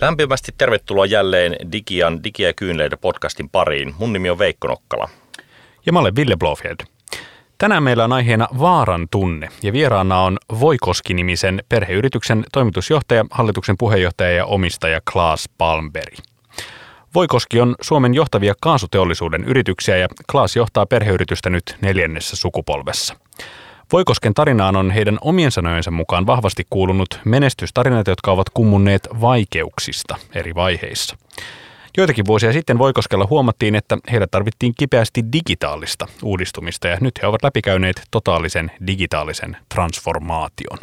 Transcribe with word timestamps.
Lämpimästi 0.00 0.52
tervetuloa 0.58 1.06
jälleen 1.06 1.56
Digian 1.72 2.20
Digi- 2.24 2.42
ja 2.42 2.52
Kyynleitä 2.52 2.96
podcastin 2.96 3.50
pariin. 3.50 3.94
Mun 3.98 4.12
nimi 4.12 4.30
on 4.30 4.38
Veikko 4.38 4.68
Nokkala. 4.68 5.08
Ja 5.86 5.92
mä 5.92 5.98
olen 5.98 6.16
Ville 6.16 6.36
Blofeld. 6.36 6.76
Tänään 7.58 7.82
meillä 7.82 8.04
on 8.04 8.12
aiheena 8.12 8.48
vaaran 8.58 9.08
tunne 9.10 9.48
ja 9.62 9.72
vieraana 9.72 10.20
on 10.20 10.38
Voikoski-nimisen 10.60 11.62
perheyrityksen 11.68 12.44
toimitusjohtaja, 12.52 13.24
hallituksen 13.30 13.76
puheenjohtaja 13.78 14.30
ja 14.30 14.46
omistaja 14.46 15.00
Klaas 15.12 15.48
Palmberg. 15.58 16.14
Voikoski 17.14 17.60
on 17.60 17.74
Suomen 17.80 18.14
johtavia 18.14 18.54
kaasuteollisuuden 18.60 19.44
yrityksiä 19.44 19.96
ja 19.96 20.08
Klaas 20.30 20.56
johtaa 20.56 20.86
perheyritystä 20.86 21.50
nyt 21.50 21.76
neljännessä 21.80 22.36
sukupolvessa. 22.36 23.14
Voikosken 23.92 24.34
tarinaan 24.34 24.76
on 24.76 24.90
heidän 24.90 25.18
omien 25.20 25.50
sanojensa 25.50 25.90
mukaan 25.90 26.26
vahvasti 26.26 26.66
kuulunut 26.70 27.20
menestystarinat, 27.24 28.06
jotka 28.06 28.30
ovat 28.32 28.50
kummunneet 28.54 29.08
vaikeuksista 29.20 30.16
eri 30.34 30.54
vaiheissa. 30.54 31.16
Joitakin 31.96 32.26
vuosia 32.26 32.52
sitten 32.52 32.78
Voikoskella 32.78 33.26
huomattiin, 33.30 33.74
että 33.74 33.98
heillä 34.10 34.26
tarvittiin 34.30 34.72
kipeästi 34.78 35.24
digitaalista 35.32 36.06
uudistumista 36.22 36.88
ja 36.88 36.98
nyt 37.00 37.22
he 37.22 37.26
ovat 37.26 37.42
läpikäyneet 37.42 38.02
totaalisen 38.10 38.70
digitaalisen 38.86 39.56
transformaation. 39.74 40.78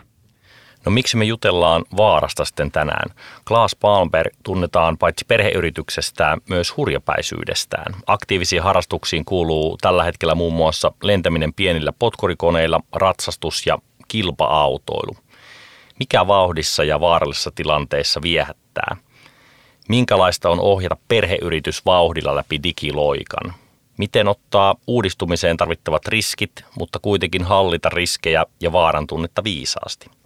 No 0.88 0.92
miksi 0.92 1.18
me 1.18 1.26
jutellaan 1.26 1.86
vaarasta 1.98 2.46
sitten 2.46 2.72
tänään? 2.72 3.10
Klaas 3.48 3.76
Palmberg 3.76 4.34
tunnetaan 4.44 4.98
paitsi 4.98 5.26
perheyrityksestään 5.28 6.42
myös 6.50 6.78
hurjapäisyydestään. 6.78 7.96
Aktiivisiin 8.06 8.64
harrastuksiin 8.64 9.26
kuuluu 9.26 9.78
tällä 9.82 10.04
hetkellä 10.04 10.36
muun 10.36 10.54
muassa 10.54 10.92
lentäminen 11.04 11.54
pienillä 11.54 11.92
potkurikoneilla, 12.00 12.80
ratsastus 12.94 13.66
ja 13.66 13.78
kilpa-autoilu. 14.08 15.18
Mikä 16.00 16.28
vauhdissa 16.28 16.84
ja 16.84 17.00
vaarallisissa 17.00 17.52
tilanteissa 17.56 18.22
viehättää? 18.22 18.98
Minkälaista 19.90 20.50
on 20.50 20.60
ohjata 20.60 20.98
perheyritys 21.08 21.86
vauhdilla 21.86 22.36
läpi 22.36 22.64
digiloikan? 22.64 23.54
Miten 23.98 24.28
ottaa 24.28 24.76
uudistumiseen 24.88 25.58
tarvittavat 25.58 26.08
riskit, 26.08 26.66
mutta 26.80 27.00
kuitenkin 27.00 27.44
hallita 27.44 27.90
riskejä 27.90 28.46
ja 28.62 28.72
vaaran 28.72 29.08
tunnetta 29.08 29.44
viisaasti? 29.44 30.17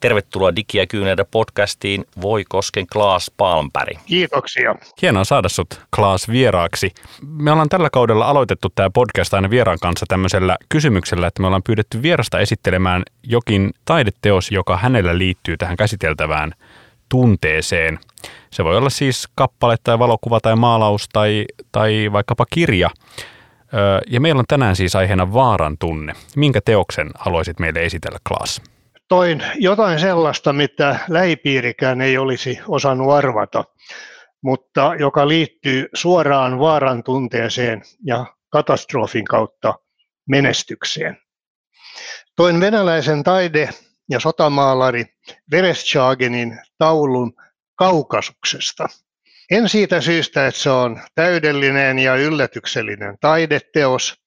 Tervetuloa 0.00 0.50
Digi- 0.50 0.78
ja 0.78 0.86
Kyyneltä 0.86 1.24
podcastiin 1.24 2.04
Voi 2.20 2.44
Kosken 2.48 2.86
Klaas 2.92 3.32
Palmpäri. 3.36 3.98
Kiitoksia. 4.06 4.74
Hienoa 5.02 5.24
saada 5.24 5.48
sut 5.48 5.80
Klaas 5.96 6.28
vieraaksi. 6.28 6.90
Me 7.22 7.52
ollaan 7.52 7.68
tällä 7.68 7.90
kaudella 7.90 8.26
aloitettu 8.26 8.68
tämä 8.74 8.90
podcast 8.90 9.34
aina 9.34 9.50
vieraan 9.50 9.78
kanssa 9.80 10.06
tämmöisellä 10.08 10.56
kysymyksellä, 10.68 11.26
että 11.26 11.40
me 11.40 11.46
ollaan 11.46 11.62
pyydetty 11.62 12.02
vierasta 12.02 12.40
esittelemään 12.40 13.02
jokin 13.22 13.70
taideteos, 13.84 14.50
joka 14.50 14.76
hänellä 14.76 15.18
liittyy 15.18 15.56
tähän 15.56 15.76
käsiteltävään 15.76 16.52
tunteeseen. 17.08 17.98
Se 18.50 18.64
voi 18.64 18.76
olla 18.76 18.90
siis 18.90 19.28
kappale 19.34 19.76
tai 19.84 19.98
valokuva 19.98 20.40
tai 20.40 20.56
maalaus 20.56 21.08
tai, 21.12 21.44
tai 21.72 22.08
vaikkapa 22.12 22.44
kirja. 22.50 22.90
Ja 24.06 24.20
meillä 24.20 24.38
on 24.38 24.44
tänään 24.48 24.76
siis 24.76 24.96
aiheena 24.96 25.32
vaaran 25.32 25.78
tunne. 25.78 26.12
Minkä 26.36 26.60
teoksen 26.64 27.10
haluaisit 27.18 27.58
meille 27.58 27.84
esitellä, 27.84 28.18
Klaas? 28.28 28.62
Toin 29.08 29.42
jotain 29.54 29.98
sellaista, 29.98 30.52
mitä 30.52 30.98
lähipiirikään 31.08 32.00
ei 32.00 32.18
olisi 32.18 32.58
osannut 32.68 33.12
arvata, 33.12 33.64
mutta 34.42 34.94
joka 34.98 35.28
liittyy 35.28 35.88
suoraan 35.94 36.58
vaaran 36.58 37.02
tunteeseen 37.02 37.82
ja 38.04 38.26
katastrofin 38.50 39.24
kautta 39.24 39.74
menestykseen. 40.28 41.18
Toin 42.36 42.60
venäläisen 42.60 43.22
taide- 43.22 43.70
ja 44.10 44.20
sotamaalari 44.20 45.04
Verestchagenin 45.50 46.60
taulun 46.78 47.32
kaukasuksesta. 47.74 48.86
En 49.50 49.68
siitä 49.68 50.00
syystä, 50.00 50.46
että 50.46 50.60
se 50.60 50.70
on 50.70 51.00
täydellinen 51.14 51.98
ja 51.98 52.16
yllätyksellinen 52.16 53.18
taideteos, 53.20 54.22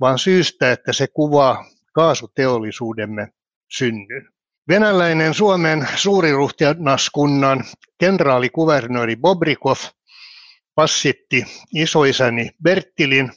vaan 0.00 0.18
syystä, 0.18 0.72
että 0.72 0.92
se 0.92 1.06
kuvaa 1.06 1.64
kaasuteollisuudemme 1.92 3.28
synnyn. 3.68 4.28
Venäläinen 4.68 5.34
Suomen 5.34 5.88
suuriruhtinaskunnan 5.96 7.64
kenraalikuvernööri 7.98 9.16
Bobrikov 9.16 9.76
passitti 10.74 11.44
isoisäni 11.74 12.50
Bertilin 12.62 13.32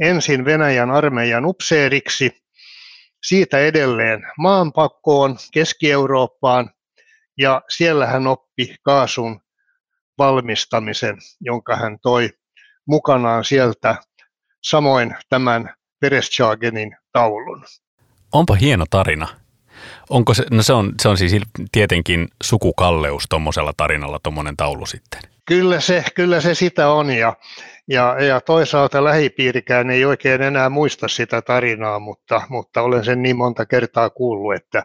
ensin 0.00 0.44
Venäjän 0.44 0.90
armeijan 0.90 1.46
upseeriksi, 1.46 2.44
siitä 3.22 3.58
edelleen 3.58 4.22
maanpakkoon 4.38 5.36
Keski-Eurooppaan 5.52 6.70
ja 7.38 7.62
siellä 7.68 8.06
hän 8.06 8.26
oppi 8.26 8.76
kaasun 8.82 9.40
valmistamisen, 10.18 11.18
jonka 11.40 11.76
hän 11.76 11.98
toi 12.02 12.30
mukanaan 12.86 13.44
sieltä, 13.44 13.96
samoin 14.62 15.16
tämän 15.28 15.74
Pereschagenin 16.00 16.96
taulun. 17.12 17.64
Onpa 18.32 18.54
hieno 18.54 18.84
tarina. 18.90 19.47
Onko 20.10 20.34
se, 20.34 20.44
no 20.50 20.62
se 20.62 20.72
on, 20.72 20.92
se 21.02 21.08
on 21.08 21.18
siis 21.18 21.36
tietenkin 21.72 22.28
sukukalleus 22.42 23.24
tuommoisella 23.28 23.72
tarinalla 23.76 24.20
tuommoinen 24.22 24.56
taulu 24.56 24.86
sitten. 24.86 25.20
Kyllä 25.46 25.80
se, 25.80 26.04
kyllä 26.14 26.40
se 26.40 26.54
sitä 26.54 26.88
on 26.90 27.10
ja, 27.10 27.36
ja, 27.88 28.24
ja 28.24 28.40
toisaalta 28.40 29.04
lähipiirikään 29.04 29.90
ei 29.90 30.04
oikein 30.04 30.42
enää 30.42 30.68
muista 30.68 31.08
sitä 31.08 31.42
tarinaa, 31.42 31.98
mutta, 31.98 32.42
mutta 32.48 32.82
olen 32.82 33.04
sen 33.04 33.22
niin 33.22 33.36
monta 33.36 33.66
kertaa 33.66 34.10
kuullut, 34.10 34.54
että, 34.54 34.82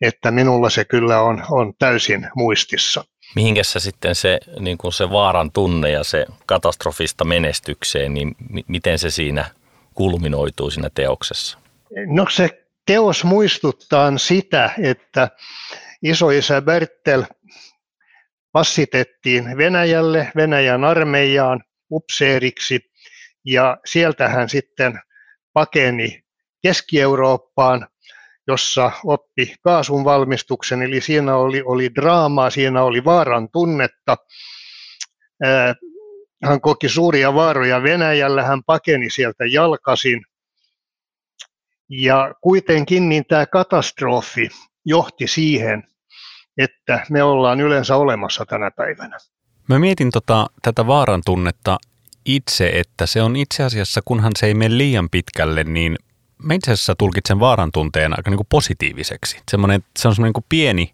että 0.00 0.30
minulla 0.30 0.70
se 0.70 0.84
kyllä 0.84 1.20
on, 1.20 1.42
on 1.50 1.72
täysin 1.78 2.28
muistissa. 2.34 3.04
Mihinkä 3.34 3.62
se 3.62 3.80
sitten 3.80 4.14
se, 4.14 4.38
niin 4.60 4.78
kuin 4.78 4.92
se 4.92 5.10
vaaran 5.10 5.52
tunne 5.52 5.90
ja 5.90 6.04
se 6.04 6.26
katastrofista 6.46 7.24
menestykseen, 7.24 8.14
niin 8.14 8.28
m- 8.28 8.58
miten 8.68 8.98
se 8.98 9.10
siinä 9.10 9.44
kulminoituu 9.94 10.70
siinä 10.70 10.90
teoksessa? 10.94 11.58
No 12.06 12.26
se 12.30 12.65
teos 12.86 13.24
muistuttaa 13.24 14.18
sitä, 14.18 14.70
että 14.82 15.28
isoisä 16.02 16.62
Bertel 16.62 17.24
passitettiin 18.52 19.56
Venäjälle, 19.56 20.32
Venäjän 20.36 20.84
armeijaan 20.84 21.64
upseeriksi 21.90 22.80
ja 23.44 23.76
sieltä 23.84 24.28
hän 24.28 24.48
sitten 24.48 25.00
pakeni 25.52 26.22
Keski-Eurooppaan, 26.62 27.88
jossa 28.46 28.90
oppi 29.04 29.54
kaasun 29.62 30.04
valmistuksen, 30.04 30.82
eli 30.82 31.00
siinä 31.00 31.36
oli, 31.36 31.62
oli 31.64 31.94
draamaa, 31.94 32.50
siinä 32.50 32.82
oli 32.82 33.04
vaaran 33.04 33.48
tunnetta. 33.52 34.16
Hän 36.44 36.60
koki 36.60 36.88
suuria 36.88 37.34
vaaroja 37.34 37.82
Venäjällä, 37.82 38.42
hän 38.42 38.64
pakeni 38.64 39.10
sieltä 39.10 39.44
jalkasin– 39.46 40.20
ja 41.90 42.34
kuitenkin 42.40 43.08
niin 43.08 43.24
tämä 43.28 43.46
katastrofi 43.46 44.48
johti 44.84 45.26
siihen, 45.26 45.82
että 46.58 47.06
me 47.10 47.22
ollaan 47.22 47.60
yleensä 47.60 47.96
olemassa 47.96 48.46
tänä 48.46 48.70
päivänä. 48.70 49.18
Mä 49.68 49.78
mietin 49.78 50.10
tota, 50.10 50.46
tätä 50.62 50.86
vaaran 50.86 51.22
tunnetta 51.24 51.78
itse, 52.24 52.68
että 52.68 53.06
se 53.06 53.22
on 53.22 53.36
itse 53.36 53.62
asiassa, 53.62 54.00
kunhan 54.04 54.32
se 54.36 54.46
ei 54.46 54.54
mene 54.54 54.78
liian 54.78 55.10
pitkälle, 55.10 55.64
niin 55.64 55.96
mä 56.42 56.54
itse 56.54 56.72
asiassa 56.72 56.94
tulkitsen 56.94 57.40
vaaran 57.40 57.72
tunteen 57.72 58.12
aika 58.16 58.30
niin 58.30 58.38
kuin 58.38 58.46
positiiviseksi. 58.50 59.40
Semmoinen, 59.50 59.84
se 59.98 60.08
on 60.08 60.14
semmoinen 60.14 60.28
niin 60.28 60.32
kuin 60.32 60.46
pieni, 60.48 60.92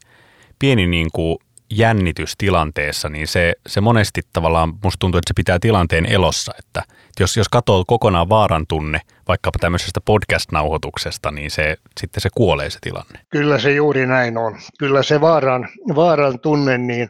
pieni 0.59 0.87
niin 0.87 1.09
kuin 1.13 1.39
jännitys 1.71 2.35
tilanteessa, 2.39 3.09
niin 3.09 3.29
se, 3.29 3.55
se 3.67 3.81
monesti 3.81 4.21
tavallaan 4.33 4.75
musta 4.83 4.99
tuntuu, 4.99 5.19
että 5.19 5.31
se 5.31 5.35
pitää 5.37 5.59
tilanteen 5.59 6.07
elossa, 6.07 6.53
että 6.59 6.83
jos, 7.21 7.37
jos 7.37 7.49
katsoo 7.49 7.85
kokonaan 7.87 8.29
vaaran 8.29 8.67
tunne 8.67 9.01
vaikkapa 9.29 9.59
tämmöisestä 9.59 10.01
podcast-nauhoituksesta, 10.01 11.31
niin 11.31 11.51
se, 11.51 11.77
sitten 12.01 12.21
se 12.21 12.29
kuolee 12.35 12.71
se 12.71 12.79
tilanne. 12.81 13.21
Kyllä 13.31 13.59
se 13.59 13.73
juuri 13.73 14.07
näin 14.07 14.39
on. 14.39 14.59
Kyllä 14.79 15.03
se 15.03 15.21
vaaran, 15.21 15.69
vaaran 15.95 16.41
tunne, 16.41 16.79
niin, 16.79 17.09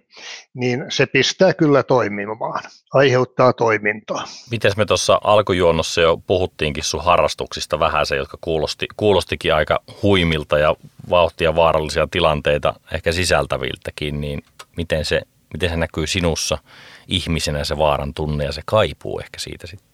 niin 0.55 0.85
se 0.89 1.07
pistää 1.07 1.55
kyllä 1.55 1.83
toimimaan, 1.83 2.63
aiheuttaa 2.93 3.53
toimintaa. 3.53 4.25
Miten 4.51 4.73
me 4.77 4.85
tuossa 4.85 5.21
alkujuonnossa 5.25 6.01
jo 6.01 6.17
puhuttiinkin 6.27 6.85
sun 6.85 7.05
harrastuksista 7.05 7.79
vähän 7.79 8.07
se, 8.07 8.17
jotka 8.17 8.39
kuulosti, 8.41 8.87
kuulostikin 8.97 9.55
aika 9.55 9.81
huimilta 10.03 10.59
ja 10.59 10.77
vauhtia 11.11 11.57
vaarallisia 11.57 12.09
tilanteita, 12.11 12.75
ehkä 12.93 13.13
sisältäviltäkin, 13.13 14.21
niin 14.21 14.43
miten 14.77 15.05
se, 15.05 15.23
miten 15.53 15.71
se 15.71 15.77
näkyy 15.77 16.07
sinussa 16.07 16.59
ihmisenä 17.09 17.65
se 17.65 17.79
vaaran 17.79 18.15
tunne 18.15 18.45
ja 18.45 18.53
se 18.53 18.63
kaipuu 18.65 19.21
ehkä 19.21 19.39
siitä 19.39 19.67
sitten? 19.67 19.92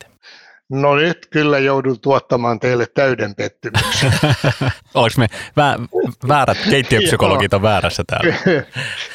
No 0.70 0.96
nyt 0.96 1.26
kyllä 1.30 1.58
joudun 1.58 2.00
tuottamaan 2.00 2.60
teille 2.60 2.86
täyden 2.94 3.34
pettymyksen. 3.34 4.12
Oliko 4.94 5.14
me 5.18 5.26
vä- 5.32 5.88
väärät 6.28 6.58
keittiöpsykologit 6.70 7.54
on 7.54 7.62
väärässä 7.62 8.04
täällä? 8.06 8.34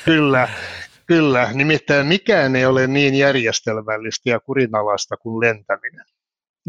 kyllä, 0.05 0.49
kyllä. 1.05 1.49
Nimittäin 1.53 2.07
mikään 2.07 2.55
ei 2.55 2.65
ole 2.65 2.87
niin 2.87 3.15
järjestelmällistä 3.15 4.29
ja 4.29 4.39
kurinalaista 4.39 5.17
kuin 5.17 5.47
lentäminen. 5.47 6.05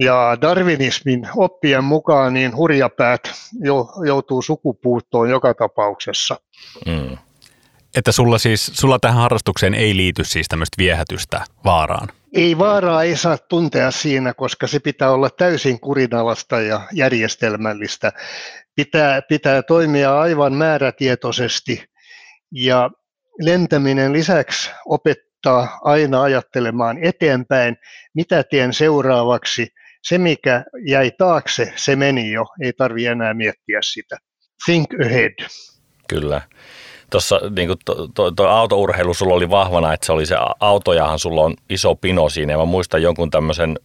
Ja 0.00 0.38
darwinismin 0.40 1.28
oppien 1.36 1.84
mukaan 1.84 2.34
niin 2.34 2.56
hurjapäät 2.56 3.20
joutuu 4.06 4.42
sukupuuttoon 4.42 5.31
joka 5.31 5.54
tapauksessa. 5.54 6.36
Mm. 6.86 7.19
Että 7.96 8.12
sulla 8.12 8.38
siis, 8.38 8.66
sulla 8.75 8.98
tähän 8.98 9.19
harrastukseen 9.22 9.75
ei 9.75 9.96
liity 9.96 10.25
siis 10.25 10.48
tämmöistä 10.48 10.75
viehätystä 10.78 11.44
vaaraan? 11.64 12.08
Ei 12.34 12.58
vaaraa 12.58 13.02
ei 13.02 13.16
saa 13.16 13.38
tuntea 13.38 13.90
siinä, 13.90 14.34
koska 14.34 14.66
se 14.66 14.78
pitää 14.78 15.10
olla 15.10 15.31
täysin 15.31 15.81
kurinalasta 15.81 16.60
ja 16.60 16.81
järjestelmällistä. 16.92 18.12
Pitää, 18.75 19.22
pitää 19.22 19.62
toimia 19.62 20.20
aivan 20.20 20.52
määrätietoisesti 20.52 21.84
ja 22.52 22.90
lentäminen 23.42 24.12
lisäksi 24.12 24.70
opettaa 24.86 25.78
aina 25.82 26.22
ajattelemaan 26.22 27.04
eteenpäin, 27.04 27.76
mitä 28.14 28.44
teen 28.44 28.72
seuraavaksi. 28.72 29.69
Se, 30.02 30.19
mikä 30.19 30.64
jäi 30.86 31.10
taakse, 31.10 31.72
se 31.76 31.96
meni 31.96 32.32
jo, 32.32 32.44
ei 32.62 32.72
tarvi 32.72 33.06
enää 33.06 33.34
miettiä 33.34 33.78
sitä. 33.82 34.16
Think 34.64 34.86
ahead. 35.06 35.46
Kyllä 36.08 36.40
tuossa 37.10 37.40
niin 37.56 37.68
tuo 37.84 38.08
to, 38.14 38.30
to 38.30 38.48
autourheilu 38.48 39.14
sulla 39.14 39.34
oli 39.34 39.50
vahvana, 39.50 39.92
että 39.92 40.06
se 40.06 40.12
oli 40.12 40.26
se 40.26 40.36
autojahan 40.60 41.18
sulla 41.18 41.42
on 41.42 41.54
iso 41.70 41.94
pino 41.94 42.28
siinä. 42.28 42.52
Ja 42.52 42.58
mä 42.58 42.64
muistan 42.64 43.02
jonkun 43.02 43.30
tämmöisen 43.30 43.78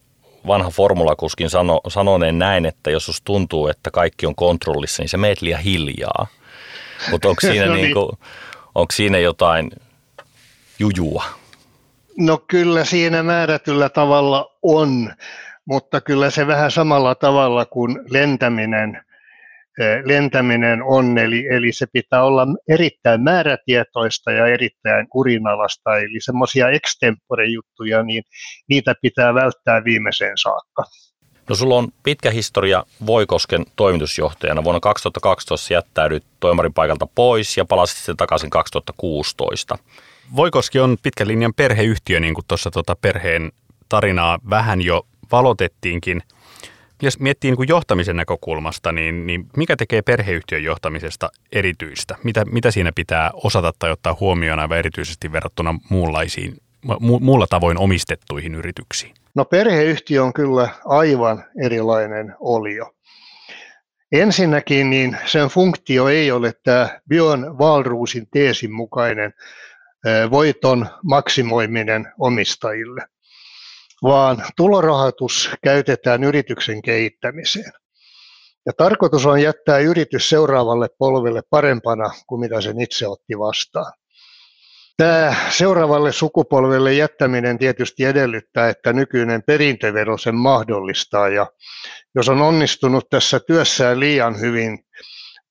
vanha 0.46 0.70
formulakuskin 0.70 1.50
sano, 1.50 1.80
sanoneen 1.88 2.38
näin, 2.38 2.66
että 2.66 2.90
jos 2.90 3.06
sus 3.06 3.22
tuntuu, 3.22 3.68
että 3.68 3.90
kaikki 3.90 4.26
on 4.26 4.34
kontrollissa, 4.34 5.02
niin 5.02 5.08
se 5.08 5.16
meet 5.16 5.42
liian 5.42 5.60
hiljaa. 5.60 6.26
Mutta 7.10 7.28
onko 7.28 7.40
siinä, 7.40 7.66
no 7.66 7.74
niin. 7.74 7.82
niin 7.82 7.94
kuin, 7.94 8.08
onko 8.74 8.92
siinä 8.92 9.18
jotain 9.18 9.70
jujua? 10.78 11.24
No 12.18 12.38
kyllä 12.38 12.84
siinä 12.84 13.22
määrätyllä 13.22 13.88
tavalla 13.88 14.50
on, 14.62 15.12
mutta 15.64 16.00
kyllä 16.00 16.30
se 16.30 16.46
vähän 16.46 16.70
samalla 16.70 17.14
tavalla 17.14 17.64
kuin 17.64 17.98
lentäminen– 18.10 19.00
lentäminen 20.04 20.82
on, 20.82 21.18
eli, 21.18 21.46
eli 21.50 21.72
se 21.72 21.86
pitää 21.92 22.22
olla 22.22 22.46
erittäin 22.68 23.20
määrätietoista 23.20 24.32
ja 24.32 24.46
erittäin 24.46 25.08
kurinalasta, 25.08 25.96
eli 25.96 26.20
semmoisia 26.20 26.68
extempore-juttuja, 26.68 28.02
niin 28.02 28.22
niitä 28.68 28.94
pitää 29.02 29.34
välttää 29.34 29.84
viimeiseen 29.84 30.38
saakka. 30.42 30.84
No 31.48 31.54
sulla 31.54 31.76
on 31.76 31.88
pitkä 32.02 32.30
historia 32.30 32.84
Voikosken 33.06 33.66
toimitusjohtajana. 33.76 34.64
Vuonna 34.64 34.80
2012 34.80 35.74
jättäydyt 35.74 36.24
toimarin 36.40 36.74
paikalta 36.74 37.06
pois 37.14 37.56
ja 37.56 37.64
palasit 37.64 37.96
sitten 37.96 38.16
takaisin 38.16 38.50
2016. 38.50 39.78
Voikoski 40.36 40.80
on 40.80 40.96
pitkän 41.02 41.28
linjan 41.28 41.54
perheyhtiö, 41.54 42.20
niin 42.20 42.34
kuin 42.34 42.44
tuossa 42.48 42.70
tuota 42.70 42.96
perheen 42.96 43.52
tarinaa 43.88 44.38
vähän 44.50 44.82
jo 44.82 45.06
valotettiinkin– 45.32 46.22
jos 47.00 47.20
miettii 47.20 47.50
niin 47.50 47.68
johtamisen 47.68 48.16
näkökulmasta, 48.16 48.92
niin, 48.92 49.26
niin 49.26 49.46
mikä 49.56 49.76
tekee 49.76 50.02
perheyhtiön 50.02 50.64
johtamisesta 50.64 51.30
erityistä? 51.52 52.16
Mitä, 52.24 52.44
mitä 52.44 52.70
siinä 52.70 52.92
pitää 52.94 53.30
osata 53.34 53.72
tai 53.78 53.90
ottaa 53.90 54.16
huomioon 54.20 54.58
aivan 54.58 54.78
erityisesti 54.78 55.32
verrattuna 55.32 55.74
muunlaisiin, 55.90 56.56
mu, 57.00 57.18
muulla 57.18 57.46
tavoin 57.46 57.78
omistettuihin 57.78 58.54
yrityksiin? 58.54 59.14
No 59.34 59.44
perheyhtiö 59.44 60.24
on 60.24 60.32
kyllä 60.32 60.68
aivan 60.84 61.44
erilainen 61.64 62.34
olio. 62.40 62.94
Ensinnäkin 64.12 64.90
niin 64.90 65.16
sen 65.26 65.48
funktio 65.48 66.08
ei 66.08 66.30
ole 66.30 66.52
tämä 66.64 67.00
Björn 67.08 67.58
Wahlroosin 67.58 68.28
teesin 68.32 68.72
mukainen 68.72 69.34
voiton 70.30 70.86
maksimoiminen 71.02 72.12
omistajille– 72.18 73.02
vaan 74.02 74.44
tulorahoitus 74.56 75.50
käytetään 75.64 76.24
yrityksen 76.24 76.82
kehittämiseen. 76.82 77.72
Ja 78.66 78.72
tarkoitus 78.76 79.26
on 79.26 79.42
jättää 79.42 79.78
yritys 79.78 80.28
seuraavalle 80.28 80.88
polvelle 80.98 81.42
parempana 81.50 82.10
kuin 82.26 82.40
mitä 82.40 82.60
sen 82.60 82.80
itse 82.80 83.08
otti 83.08 83.38
vastaan. 83.38 83.92
Tämä 84.96 85.34
seuraavalle 85.50 86.12
sukupolvelle 86.12 86.94
jättäminen 86.94 87.58
tietysti 87.58 88.04
edellyttää, 88.04 88.68
että 88.68 88.92
nykyinen 88.92 89.42
perintövero 89.42 90.18
sen 90.18 90.34
mahdollistaa. 90.34 91.28
Ja 91.28 91.46
jos 92.14 92.28
on 92.28 92.42
onnistunut 92.42 93.08
tässä 93.10 93.40
työssään 93.46 94.00
liian 94.00 94.40
hyvin 94.40 94.78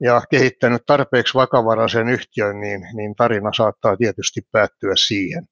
ja 0.02 0.22
kehittänyt 0.30 0.82
tarpeeksi 0.86 1.34
vakavaraisen 1.34 2.10
yhtiön, 2.10 2.60
niin, 2.60 2.82
niin 2.94 3.16
tarina 3.16 3.54
saattaa 3.54 3.98
tietysti 3.98 4.42
päättyä 4.52 4.94
siihen. 4.96 5.46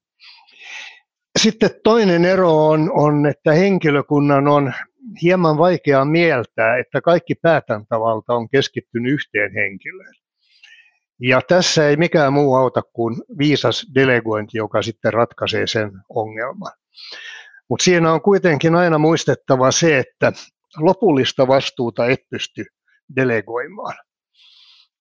Sitten 1.37 1.69
toinen 1.83 2.25
ero 2.25 2.67
on, 2.67 2.91
on, 2.93 3.25
että 3.25 3.51
henkilökunnan 3.51 4.47
on 4.47 4.73
hieman 5.21 5.57
vaikea 5.57 6.05
mieltää, 6.05 6.77
että 6.77 7.01
kaikki 7.01 7.35
päätäntävalta 7.35 8.33
on 8.33 8.49
keskittynyt 8.49 9.13
yhteen 9.13 9.53
henkilöön. 9.53 10.13
Ja 11.21 11.41
tässä 11.41 11.89
ei 11.89 11.97
mikään 11.97 12.33
muu 12.33 12.55
auta 12.55 12.81
kuin 12.93 13.15
viisas 13.37 13.85
delegointi, 13.95 14.57
joka 14.57 14.81
sitten 14.81 15.13
ratkaisee 15.13 15.67
sen 15.67 15.91
ongelman. 16.09 16.71
Mutta 17.69 17.83
siinä 17.83 18.13
on 18.13 18.21
kuitenkin 18.21 18.75
aina 18.75 18.97
muistettava 18.97 19.71
se, 19.71 19.97
että 19.97 20.33
lopullista 20.77 21.47
vastuuta 21.47 22.05
et 22.05 22.19
pysty 22.29 22.65
delegoimaan. 23.15 23.95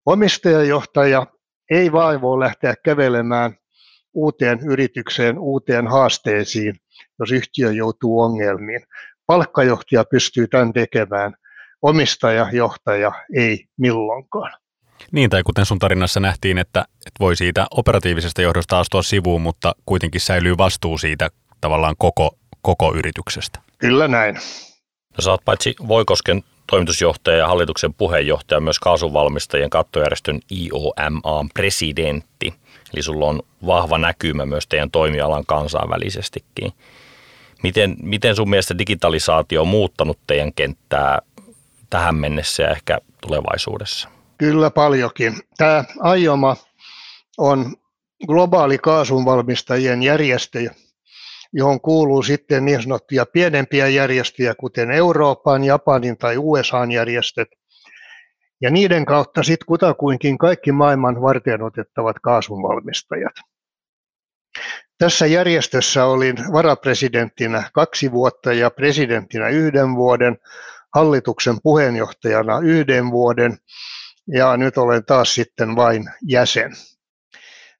Omistajajohtaja 0.06 1.26
ei 1.70 1.92
vaan 1.92 2.20
voi 2.20 2.38
lähteä 2.38 2.74
kävelemään 2.84 3.56
uuteen 4.16 4.58
yritykseen, 4.60 5.38
uuteen 5.38 5.86
haasteisiin, 5.86 6.74
jos 7.18 7.32
yhtiö 7.32 7.72
joutuu 7.72 8.20
ongelmiin. 8.20 8.80
Palkkajohtaja 9.26 10.04
pystyy 10.10 10.48
tämän 10.48 10.72
tekemään, 10.72 11.34
omistaja, 11.82 12.48
johtaja 12.52 13.12
ei 13.36 13.64
milloinkaan. 13.78 14.52
Niin, 15.12 15.30
tai 15.30 15.42
kuten 15.42 15.66
sun 15.66 15.78
tarinassa 15.78 16.20
nähtiin, 16.20 16.58
että, 16.58 16.80
että 16.80 17.20
voi 17.20 17.36
siitä 17.36 17.66
operatiivisesta 17.70 18.42
johdosta 18.42 18.78
astua 18.78 19.02
sivuun, 19.02 19.42
mutta 19.42 19.74
kuitenkin 19.86 20.20
säilyy 20.20 20.56
vastuu 20.58 20.98
siitä 20.98 21.28
tavallaan 21.60 21.94
koko, 21.98 22.38
koko 22.62 22.94
yrityksestä. 22.94 23.60
Kyllä 23.78 24.08
näin. 24.08 24.34
No 25.18 25.22
sä 25.22 25.30
oot 25.30 25.44
paitsi 25.44 25.74
Voikosken 25.88 26.42
toimitusjohtaja 26.70 27.36
ja 27.36 27.48
hallituksen 27.48 27.94
puheenjohtaja, 27.94 28.60
myös 28.60 28.78
kaasuvalmistajien 28.78 29.70
kattojärjestön 29.70 30.40
IOMA 30.52 31.46
presidentti. 31.54 32.54
Eli 32.94 33.02
sulla 33.02 33.26
on 33.26 33.42
vahva 33.66 33.98
näkymä 33.98 34.46
myös 34.46 34.66
teidän 34.66 34.90
toimialan 34.90 35.46
kansainvälisestikin. 35.46 36.72
Miten, 37.62 37.96
miten 38.02 38.36
sun 38.36 38.50
mielestä 38.50 38.78
digitalisaatio 38.78 39.62
on 39.62 39.68
muuttanut 39.68 40.18
teidän 40.26 40.52
kenttää 40.52 41.18
tähän 41.90 42.14
mennessä 42.14 42.62
ja 42.62 42.70
ehkä 42.70 42.98
tulevaisuudessa? 43.20 44.08
Kyllä 44.38 44.70
paljonkin. 44.70 45.34
Tämä 45.56 45.84
Aioma 46.00 46.56
on 47.38 47.76
globaali 48.26 48.78
kaasunvalmistajien 48.78 50.02
järjestö, 50.02 50.58
johon 51.52 51.80
kuuluu 51.80 52.22
sitten 52.22 52.64
niin 52.64 52.82
sanottuja 52.82 53.26
pienempiä 53.26 53.88
järjestöjä, 53.88 54.54
kuten 54.54 54.90
Euroopan, 54.90 55.64
Japanin 55.64 56.18
tai 56.18 56.36
USAn 56.38 56.92
järjestöt– 56.92 57.48
ja 58.60 58.70
niiden 58.70 59.04
kautta 59.04 59.42
sitten 59.42 59.66
kutakuinkin 59.66 60.38
kaikki 60.38 60.72
maailman 60.72 61.22
varten 61.22 61.62
otettavat 61.62 62.16
kaasunvalmistajat. 62.22 63.34
Tässä 64.98 65.26
järjestössä 65.26 66.04
olin 66.04 66.36
varapresidenttinä 66.52 67.70
kaksi 67.74 68.12
vuotta 68.12 68.52
ja 68.52 68.70
presidenttinä 68.70 69.48
yhden 69.48 69.94
vuoden, 69.94 70.36
hallituksen 70.94 71.56
puheenjohtajana 71.62 72.58
yhden 72.58 73.10
vuoden 73.10 73.58
ja 74.34 74.56
nyt 74.56 74.78
olen 74.78 75.04
taas 75.04 75.34
sitten 75.34 75.76
vain 75.76 76.04
jäsen. 76.28 76.72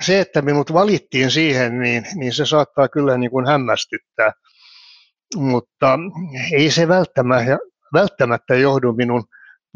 Se, 0.02 0.21
että 0.21 0.42
minut 0.42 0.73
valittiin 0.73 1.30
siihen, 1.30 1.78
niin, 1.78 2.06
niin 2.14 2.33
se 2.33 2.47
saattaa 2.47 2.88
kyllä 2.88 3.18
niin 3.18 3.30
kuin 3.30 3.47
hämmästyttää, 3.47 4.33
mutta 5.37 5.99
ei 6.52 6.71
se 6.71 6.88
välttämättä, 6.88 7.59
välttämättä 7.92 8.54
johdu 8.54 8.92
minun 8.92 9.25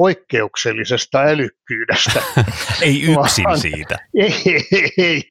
poikkeuksellisesta 0.01 1.21
älykkyydestä. 1.21 2.23
ei 2.83 3.03
yksin 3.03 3.45
vaan, 3.45 3.59
siitä. 3.59 3.97
Ei, 4.15 4.35
ei, 4.73 4.93
ei, 4.99 5.23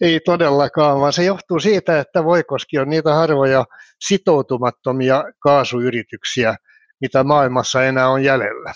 ei 0.00 0.20
todellakaan, 0.20 1.00
vaan 1.00 1.12
se 1.12 1.24
johtuu 1.24 1.60
siitä, 1.60 2.00
että 2.00 2.24
Voikoski 2.24 2.78
on 2.78 2.88
niitä 2.88 3.14
harvoja 3.14 3.64
sitoutumattomia 4.06 5.24
kaasuyrityksiä, 5.38 6.56
mitä 7.00 7.24
maailmassa 7.24 7.84
enää 7.84 8.08
on 8.08 8.24
jäljellä. 8.24 8.72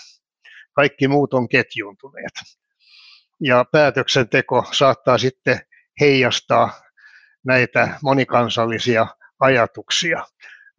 Kaikki 0.73 1.07
muut 1.07 1.33
on 1.33 1.49
ketjuntuneet. 1.49 2.33
Ja 3.41 3.65
päätöksenteko 3.71 4.65
saattaa 4.71 5.17
sitten 5.17 5.59
heijastaa 6.01 6.71
näitä 7.45 7.99
monikansallisia 8.03 9.07
ajatuksia. 9.39 10.23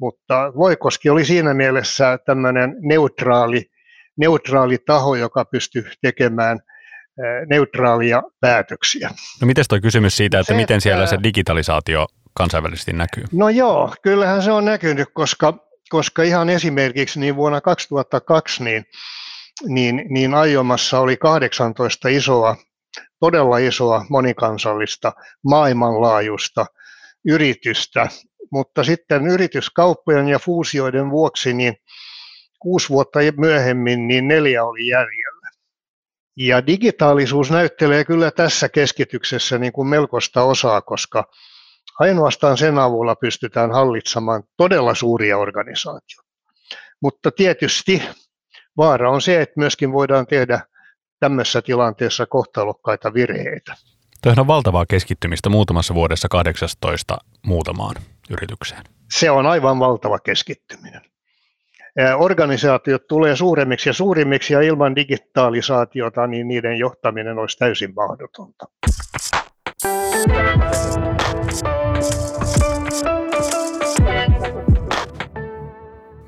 Mutta 0.00 0.52
Voikoski 0.56 1.10
oli 1.10 1.24
siinä 1.24 1.54
mielessä 1.54 2.18
tämmöinen 2.26 2.76
neutraali 2.80 3.70
neutraali 4.16 4.78
taho, 4.86 5.16
joka 5.16 5.44
pystyy 5.44 5.84
tekemään 6.02 6.60
neutraalia 7.50 8.22
päätöksiä. 8.40 9.10
No 9.40 9.46
miten 9.46 9.64
tuo 9.68 9.80
kysymys 9.80 10.16
siitä, 10.16 10.40
että 10.40 10.52
se, 10.52 10.56
miten 10.56 10.80
siellä 10.80 11.06
se 11.06 11.18
digitalisaatio 11.22 12.06
kansainvälisesti 12.34 12.92
näkyy? 12.92 13.24
No 13.32 13.48
joo, 13.48 13.94
kyllähän 14.02 14.42
se 14.42 14.52
on 14.52 14.64
näkynyt, 14.64 15.08
koska, 15.12 15.54
koska 15.90 16.22
ihan 16.22 16.50
esimerkiksi 16.50 17.20
niin 17.20 17.36
vuonna 17.36 17.60
2002 17.60 18.64
niin, 18.64 18.84
niin, 19.68 20.02
niin 20.08 20.34
Aiomassa 20.34 21.00
oli 21.00 21.16
18 21.16 22.08
isoa 22.08 22.56
todella 23.20 23.58
isoa 23.58 24.04
monikansallista 24.10 25.12
maailmanlaajuista 25.44 26.66
yritystä, 27.28 28.08
mutta 28.52 28.84
sitten 28.84 29.26
yrityskauppojen 29.26 30.28
ja 30.28 30.38
fuusioiden 30.38 31.10
vuoksi 31.10 31.52
niin 31.52 31.74
kuusi 32.60 32.88
vuotta 32.88 33.18
myöhemmin 33.36 34.08
niin 34.08 34.28
neljä 34.28 34.64
oli 34.64 34.86
jäljellä. 34.86 35.50
Ja 36.36 36.66
digitaalisuus 36.66 37.50
näyttelee 37.50 38.04
kyllä 38.04 38.30
tässä 38.30 38.68
keskityksessä 38.68 39.58
niin 39.58 39.72
kuin 39.72 39.88
melkoista 39.88 40.42
osaa, 40.42 40.80
koska 40.82 41.24
ainoastaan 41.98 42.58
sen 42.58 42.78
avulla 42.78 43.16
pystytään 43.16 43.70
hallitsemaan 43.72 44.42
todella 44.56 44.94
suuria 44.94 45.38
organisaatioita. 45.38 46.30
Mutta 47.02 47.30
tietysti 47.30 48.02
vaara 48.76 49.10
on 49.10 49.20
se, 49.20 49.40
että 49.40 49.60
myöskin 49.60 49.92
voidaan 49.92 50.26
tehdä 50.26 50.60
tämmöisessä 51.20 51.62
tilanteessa 51.62 52.26
kohtalokkaita 52.26 53.14
virheitä. 53.14 53.74
Tuohan 54.22 54.40
on 54.40 54.46
valtavaa 54.46 54.86
keskittymistä 54.86 55.48
muutamassa 55.48 55.94
vuodessa 55.94 56.28
18 56.28 57.18
muutamaan 57.46 57.96
yritykseen. 58.30 58.84
Se 59.12 59.30
on 59.30 59.46
aivan 59.46 59.78
valtava 59.78 60.18
keskittyminen. 60.18 61.09
Organisaatiot 62.18 63.06
tulee 63.06 63.36
suuremmiksi 63.36 63.88
ja 63.88 63.92
suurimmiksi 63.92 64.54
ja 64.54 64.60
ilman 64.60 64.96
digitalisaatiota 64.96 66.26
niin 66.26 66.48
niiden 66.48 66.78
johtaminen 66.78 67.38
olisi 67.38 67.58
täysin 67.58 67.94
mahdotonta. 67.94 68.66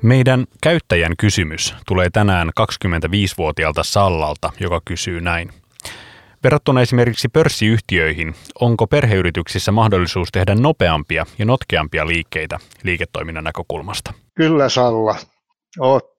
Meidän 0.01 0.45
käyttäjän 0.63 1.13
kysymys 1.19 1.75
tulee 1.87 2.09
tänään 2.13 2.49
25-vuotiaalta 2.61 3.83
Sallalta, 3.83 4.51
joka 4.59 4.81
kysyy 4.85 5.21
näin. 5.21 5.49
Verrattuna 6.43 6.81
esimerkiksi 6.81 7.29
pörssiyhtiöihin, 7.29 8.33
onko 8.61 8.87
perheyrityksissä 8.87 9.71
mahdollisuus 9.71 10.31
tehdä 10.31 10.55
nopeampia 10.55 11.25
ja 11.39 11.45
notkeampia 11.45 12.07
liikkeitä 12.07 12.59
liiketoiminnan 12.83 13.43
näkökulmasta? 13.43 14.13
Kyllä 14.35 14.69
Salla, 14.69 15.15
oot 15.79 16.11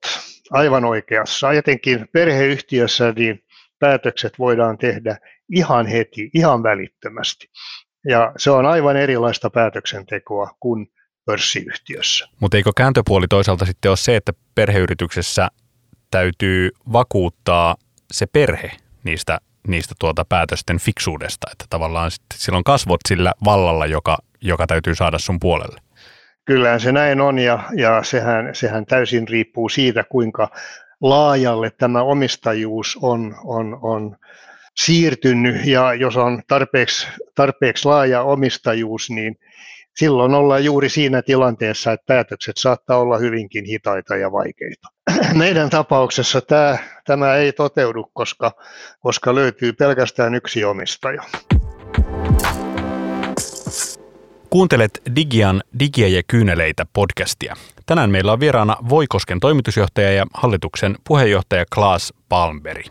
aivan 0.51 0.85
oikeassa. 0.85 1.51
Etenkin 1.51 2.07
perheyhtiössä 2.13 3.13
niin 3.15 3.43
päätökset 3.79 4.39
voidaan 4.39 4.77
tehdä 4.77 5.17
ihan 5.49 5.85
heti, 5.85 6.29
ihan 6.33 6.63
välittömästi. 6.63 7.49
Ja 8.09 8.33
se 8.37 8.51
on 8.51 8.65
aivan 8.65 8.97
erilaista 8.97 9.49
päätöksentekoa 9.49 10.49
kuin 10.59 10.87
pörssiyhtiössä. 11.25 12.27
Mutta 12.39 12.57
eikö 12.57 12.71
kääntöpuoli 12.77 13.27
toisaalta 13.27 13.65
sitten 13.65 13.89
ole 13.91 13.97
se, 13.97 14.15
että 14.15 14.33
perheyrityksessä 14.55 15.47
täytyy 16.11 16.69
vakuuttaa 16.91 17.75
se 18.13 18.25
perhe 18.25 18.71
niistä, 19.03 19.39
niistä 19.67 19.95
tuota 19.99 20.25
päätösten 20.25 20.79
fiksuudesta, 20.79 21.47
että 21.51 21.65
tavallaan 21.69 22.11
sitten 22.11 22.39
silloin 22.39 22.63
kasvot 22.63 22.99
sillä 23.07 23.33
vallalla, 23.45 23.85
joka, 23.85 24.17
joka 24.41 24.67
täytyy 24.67 24.95
saada 24.95 25.19
sun 25.19 25.39
puolelle. 25.39 25.84
Kyllähän 26.45 26.79
se 26.79 26.91
näin 26.91 27.21
on 27.21 27.39
ja, 27.39 27.59
ja 27.75 28.03
sehän, 28.03 28.55
sehän 28.55 28.85
täysin 28.85 29.27
riippuu 29.27 29.69
siitä, 29.69 30.03
kuinka 30.03 30.49
laajalle 31.01 31.71
tämä 31.71 32.01
omistajuus 32.01 32.97
on, 33.01 33.35
on, 33.43 33.79
on 33.81 34.17
siirtynyt 34.77 35.65
ja 35.65 35.93
jos 35.93 36.17
on 36.17 36.41
tarpeeksi, 36.47 37.07
tarpeeksi 37.35 37.87
laaja 37.87 38.21
omistajuus, 38.21 39.09
niin 39.09 39.35
silloin 39.95 40.33
ollaan 40.33 40.65
juuri 40.65 40.89
siinä 40.89 41.21
tilanteessa, 41.21 41.91
että 41.91 42.05
päätökset 42.07 42.57
saattaa 42.57 42.97
olla 42.97 43.17
hyvinkin 43.17 43.65
hitaita 43.65 44.15
ja 44.15 44.31
vaikeita. 44.31 44.87
Meidän 45.33 45.69
tapauksessa 45.69 46.41
tämä, 46.41 46.77
tämä 47.05 47.35
ei 47.35 47.51
toteudu, 47.51 48.09
koska, 48.13 48.51
koska 48.99 49.35
löytyy 49.35 49.73
pelkästään 49.73 50.35
yksi 50.35 50.63
omistaja. 50.63 51.23
Kuuntelet 54.55 55.01
Digian 55.15 55.63
Digiä 55.79 56.07
ja 56.07 56.23
kyyneleitä 56.27 56.85
podcastia. 56.93 57.55
Tänään 57.85 58.09
meillä 58.09 58.33
on 58.33 58.39
vieraana 58.39 58.77
Voikosken 58.89 59.39
toimitusjohtaja 59.39 60.11
ja 60.11 60.25
hallituksen 60.33 60.95
puheenjohtaja 61.07 61.65
Klaas 61.75 62.13
Palmberg. 62.29 62.85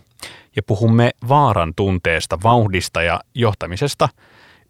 Ja 0.56 0.62
puhumme 0.62 1.11
vaaran 1.28 1.73
tunteesta, 1.76 2.38
vauhdista 2.42 3.02
ja 3.02 3.21
johtamisesta 3.35 4.09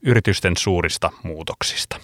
yritysten 0.03 0.57
suurista 0.57 1.11
muutoksista. 1.23 1.97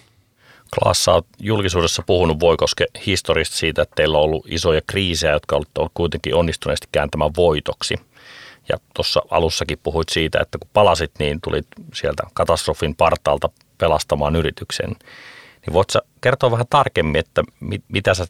Klaassa 0.79 1.13
on 1.13 1.23
julkisuudessa 1.39 2.03
puhunut 2.05 2.39
Voikoske 2.39 2.85
historiasta 3.05 3.55
siitä, 3.55 3.81
että 3.81 3.95
teillä 3.95 4.17
on 4.17 4.23
ollut 4.23 4.45
isoja 4.49 4.81
kriisejä, 4.87 5.33
jotka 5.33 5.55
ovat 5.55 5.91
kuitenkin 5.93 6.35
onnistuneesti 6.35 6.87
kääntämään 6.91 7.31
voitoksi. 7.37 7.95
Ja 8.69 8.77
tuossa 8.95 9.21
alussakin 9.29 9.79
puhuit 9.83 10.09
siitä, 10.09 10.39
että 10.39 10.57
kun 10.57 10.69
palasit, 10.73 11.11
niin 11.19 11.41
tulit 11.43 11.67
sieltä 11.93 12.23
katastrofin 12.33 12.95
partaalta 12.95 13.49
pelastamaan 13.81 14.35
yrityksen. 14.35 14.89
Niin 15.65 15.73
voitko 15.73 15.99
kertoa 16.21 16.51
vähän 16.51 16.65
tarkemmin, 16.69 17.19
että 17.19 17.43
mitä 17.87 18.13
sä 18.13 18.25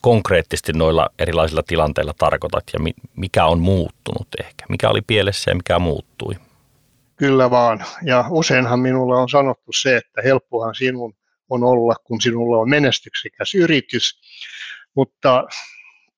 konkreettisesti 0.00 0.72
noilla 0.72 1.10
erilaisilla 1.18 1.62
tilanteilla 1.66 2.14
tarkoitat 2.18 2.64
ja 2.72 2.78
mikä 3.16 3.46
on 3.46 3.60
muuttunut 3.60 4.28
ehkä? 4.40 4.66
Mikä 4.68 4.88
oli 4.90 5.00
pielessä 5.06 5.50
ja 5.50 5.54
mikä 5.54 5.78
muuttui? 5.78 6.34
Kyllä 7.16 7.50
vaan. 7.50 7.84
Ja 8.02 8.24
useinhan 8.30 8.80
minulla 8.80 9.18
on 9.18 9.28
sanottu 9.28 9.72
se, 9.72 9.96
että 9.96 10.22
helppohan 10.24 10.74
sinun 10.74 11.14
on 11.50 11.64
olla, 11.64 11.94
kun 12.04 12.20
sinulla 12.20 12.58
on 12.58 12.70
menestyksekäs 12.70 13.54
yritys, 13.54 14.20
mutta 14.96 15.44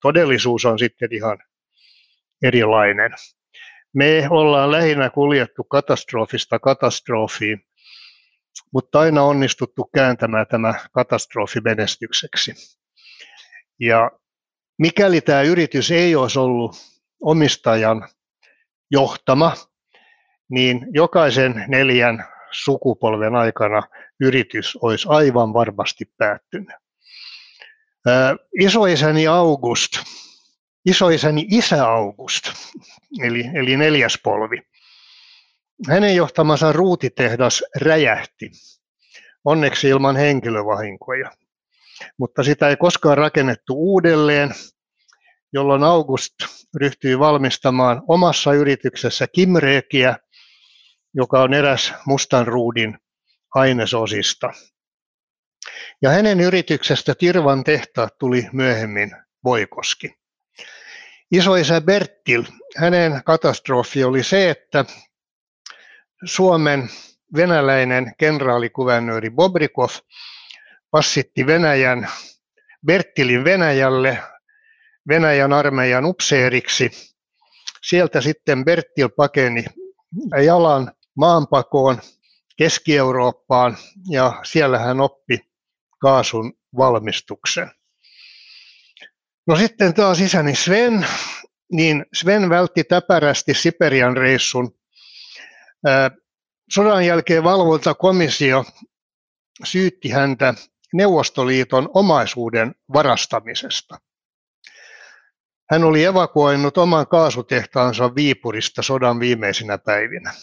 todellisuus 0.03 0.65
on 0.65 0.79
sitten 0.79 1.13
ihan 1.13 1.39
erilainen. 2.43 3.11
Me 3.95 4.29
ollaan 4.31 4.73
lähinnä 4.73 5.11
kuljettu 5.11 5.65
katastrofista 5.65 6.59
katastrofiin, 6.59 7.66
mutta 8.73 9.01
aina 9.01 9.23
onnistuttu 9.23 9.91
kääntämään 9.95 10.47
tämä 10.47 10.75
katastrofi 10.93 11.61
menestykseksi. 11.61 12.55
Ja 13.81 14.11
mikäli 14.79 15.21
tämä 15.21 15.43
yritys 15.43 15.91
ei 15.91 16.17
olisi 16.17 16.39
ollut 16.39 16.77
omistajan 17.23 18.09
johtama, 18.91 19.57
niin 20.51 20.87
jokaisen 20.91 21.65
neljän 21.69 22.25
sukupolven 22.51 23.35
aikana 23.35 23.83
yritys 24.21 24.79
olisi 24.83 25.09
aivan 25.11 25.53
varmasti 25.53 26.05
päättynyt. 26.17 26.77
Isoisäni 28.61 29.27
August, 29.27 29.93
isoisäni 30.87 31.47
isä 31.51 31.89
August, 31.89 32.53
eli, 33.23 33.45
eli 33.55 33.77
neljäs 33.77 34.19
polvi, 34.25 34.63
hänen 35.89 36.17
johtamansa 36.17 36.73
ruutitehdas 36.73 37.65
räjähti, 37.81 38.51
onneksi 39.45 39.89
ilman 39.89 40.17
henkilövahinkoja. 40.17 41.31
Mutta 42.19 42.43
sitä 42.43 42.69
ei 42.69 42.77
koskaan 42.77 43.19
rakennettu 43.19 43.75
uudelleen, 43.75 44.55
jolloin 45.53 45.85
August 45.85 46.35
ryhtyi 46.75 47.19
valmistamaan 47.19 48.03
omassa 48.09 48.53
yrityksessä 48.53 49.27
Kimreekiä, 49.27 50.17
joka 51.15 51.43
on 51.43 51.55
eräs 51.55 51.95
mustan 52.07 52.47
ruudin 52.47 52.99
ainesosista. 53.55 54.53
Ja 56.03 56.11
hänen 56.11 56.41
yrityksestä 56.41 57.15
Tirvan 57.15 57.65
tehtaat 57.65 58.19
tuli 58.19 58.49
myöhemmin 58.53 59.11
Voikoski. 59.45 60.15
Isoisä 61.31 61.81
Bertil, 61.81 62.45
hänen 62.77 63.23
katastrofi 63.25 64.05
oli 64.05 64.23
se, 64.23 64.51
että 64.51 64.85
Suomen 66.25 66.89
venäläinen 67.37 68.13
kenraalikuvernööri 68.19 69.31
Bobrikov 69.31 69.91
passitti 70.91 71.47
Venäjän, 71.47 72.09
Bertilin 72.87 73.45
Venäjälle 73.45 74.19
Venäjän 75.09 75.53
armeijan 75.53 76.05
upseeriksi. 76.05 76.91
Sieltä 77.83 78.21
sitten 78.21 78.65
Bertil 78.65 79.09
pakeni 79.09 79.65
jalan 80.45 80.93
maanpakoon 81.17 81.99
Keski-Eurooppaan 82.57 83.77
ja 84.09 84.41
siellä 84.45 84.79
hän 84.79 85.01
oppi 85.01 85.41
kaasun 85.99 86.53
valmistuksen. 86.77 87.71
No 89.47 89.57
sitten 89.57 89.95
taas 89.95 90.21
isäni 90.21 90.55
Sven, 90.55 91.07
niin 91.73 92.07
Sven 92.15 92.49
vältti 92.49 92.85
täpärästi 92.85 93.55
Siperian 93.55 94.17
reissun. 94.17 94.76
Sodan 96.71 97.07
jälkeen 97.07 97.45
valvontakomissio 97.45 98.65
syytti 99.65 100.11
häntä 100.11 100.55
Neuvostoliiton 100.93 101.89
omaisuuden 101.95 102.75
varastamisesta. 102.93 103.99
Hän 105.71 105.85
oli 105.85 106.05
evakuoinut 106.05 106.79
oman 106.79 107.07
kaasutehtaansa 107.07 108.15
Viipurista 108.15 108.83
sodan 108.83 109.21
viimeisinä 109.21 109.79
päivinä 109.79 110.35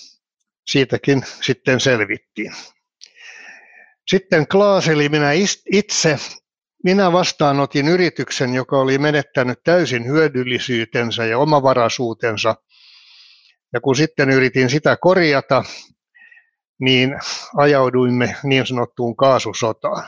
siitäkin 0.68 1.24
sitten 1.42 1.80
selvittiin. 1.80 2.54
Sitten 4.08 4.48
Klaas, 4.48 4.88
eli 4.88 5.10
minä 5.10 5.32
itse, 5.72 6.20
minä 6.84 7.12
vastaanotin 7.12 7.88
yrityksen, 7.88 8.54
joka 8.54 8.78
oli 8.80 8.98
menettänyt 8.98 9.64
täysin 9.64 10.08
hyödyllisyytensä 10.08 11.26
ja 11.26 11.38
omavaraisuutensa. 11.38 12.56
Ja 13.74 13.82
kun 13.82 13.96
sitten 13.96 14.30
yritin 14.30 14.70
sitä 14.70 14.98
korjata, 15.02 15.64
niin 16.80 17.16
ajauduimme 17.58 18.36
niin 18.44 18.66
sanottuun 18.66 19.16
kaasusotaan. 19.16 20.04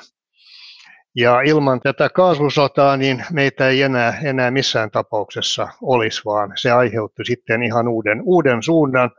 Ja 1.16 1.42
ilman 1.42 1.80
tätä 1.80 2.10
kaasusotaa 2.10 2.98
niin 2.98 3.26
meitä 3.32 3.70
ei 3.70 3.82
enää, 3.82 4.20
enää 4.24 4.52
missään 4.52 4.92
tapauksessa 4.92 5.68
olisi, 5.82 6.22
vaan 6.26 6.54
se 6.56 6.72
aiheutti 6.72 7.26
sitten 7.26 7.64
ihan 7.64 7.88
uuden, 7.88 8.22
uuden 8.24 8.64
suunnan, 8.64 9.12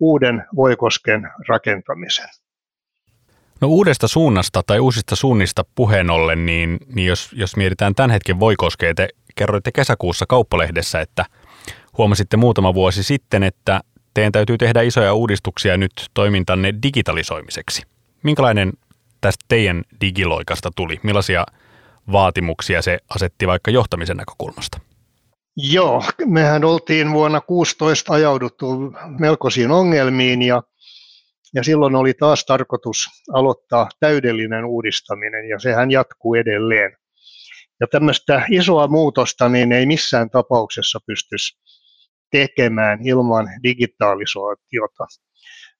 uuden 0.00 0.44
Voikosken 0.56 1.30
rakentamisen. 1.48 2.28
No 3.60 3.68
uudesta 3.68 4.08
suunnasta 4.08 4.62
tai 4.66 4.80
uusista 4.80 5.16
suunnista 5.16 5.64
puheen 5.74 6.10
ollen, 6.10 6.46
niin, 6.46 6.78
niin 6.94 7.06
jos, 7.06 7.30
jos 7.32 7.56
mietitään 7.56 7.94
tämän 7.94 8.10
hetken 8.10 8.40
Voikoskea, 8.40 8.94
te 8.94 9.08
kerroitte 9.34 9.72
kesäkuussa 9.72 10.24
kauppalehdessä, 10.28 11.00
että 11.00 11.24
huomasitte 11.98 12.36
muutama 12.36 12.74
vuosi 12.74 13.02
sitten, 13.02 13.42
että 13.42 13.80
teidän 14.14 14.32
täytyy 14.32 14.58
tehdä 14.58 14.82
isoja 14.82 15.14
uudistuksia 15.14 15.76
nyt 15.76 15.92
toimintanne 16.14 16.74
digitalisoimiseksi. 16.82 17.82
Minkälainen 18.22 18.72
tästä 19.20 19.44
teidän 19.48 19.82
digiloikasta 20.00 20.70
tuli? 20.76 21.00
Millaisia 21.02 21.46
vaatimuksia 22.12 22.82
se 22.82 22.98
asetti 23.14 23.46
vaikka 23.46 23.70
johtamisen 23.70 24.16
näkökulmasta? 24.16 24.80
Joo, 25.56 26.04
mehän 26.26 26.64
oltiin 26.64 27.12
vuonna 27.12 27.40
16 27.40 28.12
ajauduttu 28.12 28.66
melkoisiin 29.18 29.70
ongelmiin 29.70 30.42
ja, 30.42 30.62
ja 31.54 31.64
silloin 31.64 31.96
oli 31.96 32.14
taas 32.14 32.44
tarkoitus 32.44 33.06
aloittaa 33.32 33.88
täydellinen 34.00 34.64
uudistaminen 34.64 35.48
ja 35.48 35.58
sehän 35.58 35.90
jatkuu 35.90 36.34
edelleen. 36.34 36.96
Ja 37.80 37.86
tämmöistä 37.86 38.46
isoa 38.50 38.86
muutosta 38.86 39.48
niin 39.48 39.72
ei 39.72 39.86
missään 39.86 40.30
tapauksessa 40.30 40.98
pystyisi 41.06 41.58
tekemään 42.30 42.98
ilman 43.06 43.48
digitalisaatiota. 43.62 45.06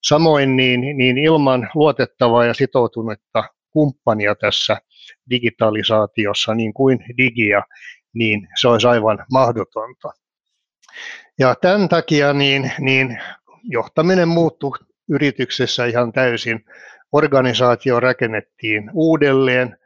Samoin 0.03 0.57
niin, 0.57 0.81
niin 0.81 1.19
ilman 1.19 1.71
luotettavaa 1.75 2.45
ja 2.45 2.55
sitoutunutta 2.55 3.45
kumppania 3.71 4.35
tässä 4.35 4.77
digitalisaatiossa, 5.31 6.55
niin 6.55 6.75
kuin 6.75 6.99
digia, 7.17 7.63
niin 8.15 8.49
se 8.61 8.69
olisi 8.69 8.87
aivan 8.87 9.25
mahdotonta. 9.33 10.13
Ja 11.39 11.55
tämän 11.55 11.89
takia 11.89 12.33
niin, 12.33 12.73
niin 12.79 13.19
johtaminen 13.65 14.29
muuttui 14.29 14.79
yrityksessä 15.09 15.87
ihan 15.87 16.13
täysin. 16.13 16.65
Organisaatio 17.13 18.01
rakennettiin 18.01 18.91
uudelleen. 18.95 19.77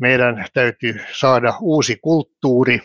Meidän 0.00 0.46
täytyy 0.54 1.00
saada 1.12 1.54
uusi 1.60 1.96
kulttuuri 2.02 2.80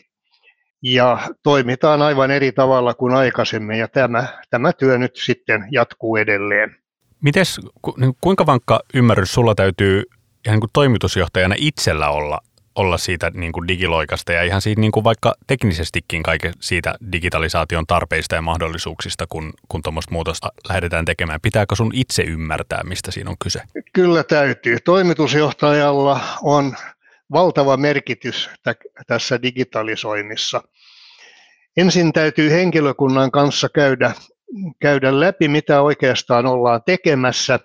ja 0.86 1.18
toimitaan 1.44 2.01
aivan 2.01 2.32
eri 2.32 2.51
tavalla 2.51 2.94
kuin 2.94 3.15
aikaisemmin 3.15 3.80
ja 3.80 3.88
tämä, 3.88 4.27
tämä 4.50 4.74
työ 4.74 4.98
nyt 4.98 5.15
sitten 5.15 5.68
jatkuu 5.72 6.15
edelleen. 6.15 6.75
Mites, 7.22 7.60
niin 7.98 8.18
kuinka 8.22 8.46
vankka 8.46 8.80
ymmärrys 8.94 9.34
sulla 9.34 9.56
täytyy 9.56 10.04
ihan 10.46 10.54
niin 10.54 10.60
kuin 10.60 10.70
toimitusjohtajana 10.74 11.56
itsellä 11.58 12.10
olla, 12.10 12.39
olla 12.75 12.98
siitä 12.98 13.32
niin 13.34 13.51
kuin 13.51 13.68
digiloikasta 13.68 14.32
ja 14.32 14.44
ihan 14.44 14.62
siitä 14.62 14.82
niin 14.82 14.92
kuin 14.92 15.04
vaikka 15.04 15.36
teknisestikin 15.48 16.24
kaiken 16.24 16.54
siitä 16.60 16.96
digitalisaation 17.12 17.88
tarpeista 17.88 18.36
ja 18.36 18.42
mahdollisuuksista, 18.42 19.25
kun, 19.30 19.54
kun 19.70 19.82
tuommoista 19.82 20.12
muutosta 20.12 20.51
lähdetään 20.70 21.06
tekemään. 21.06 21.42
Pitääkö 21.42 21.75
sun 21.75 21.92
itse 21.94 22.24
ymmärtää, 22.24 22.84
mistä 22.84 23.12
siinä 23.12 23.30
on 23.30 23.38
kyse? 23.44 23.62
Kyllä 23.94 24.24
täytyy. 24.24 24.77
Toimitusjohtajalla 24.80 26.20
on 26.44 26.75
valtava 27.32 27.77
merkitys 27.77 28.50
tässä 29.08 29.41
digitalisoinnissa. 29.41 30.61
Ensin 31.77 32.14
täytyy 32.14 32.51
henkilökunnan 32.51 33.31
kanssa 33.31 33.70
käydä, 33.70 34.11
käydä 34.81 35.20
läpi, 35.20 35.48
mitä 35.48 35.81
oikeastaan 35.81 36.46
ollaan 36.46 36.83
tekemässä, 36.85 37.59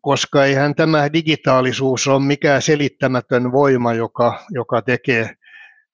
koska 0.00 0.44
eihän 0.44 0.74
tämä 0.74 1.12
digitaalisuus 1.12 2.08
ole 2.08 2.22
mikään 2.22 2.62
selittämätön 2.62 3.52
voima, 3.52 3.94
joka, 3.94 4.44
joka 4.50 4.82
tekee, 4.82 5.34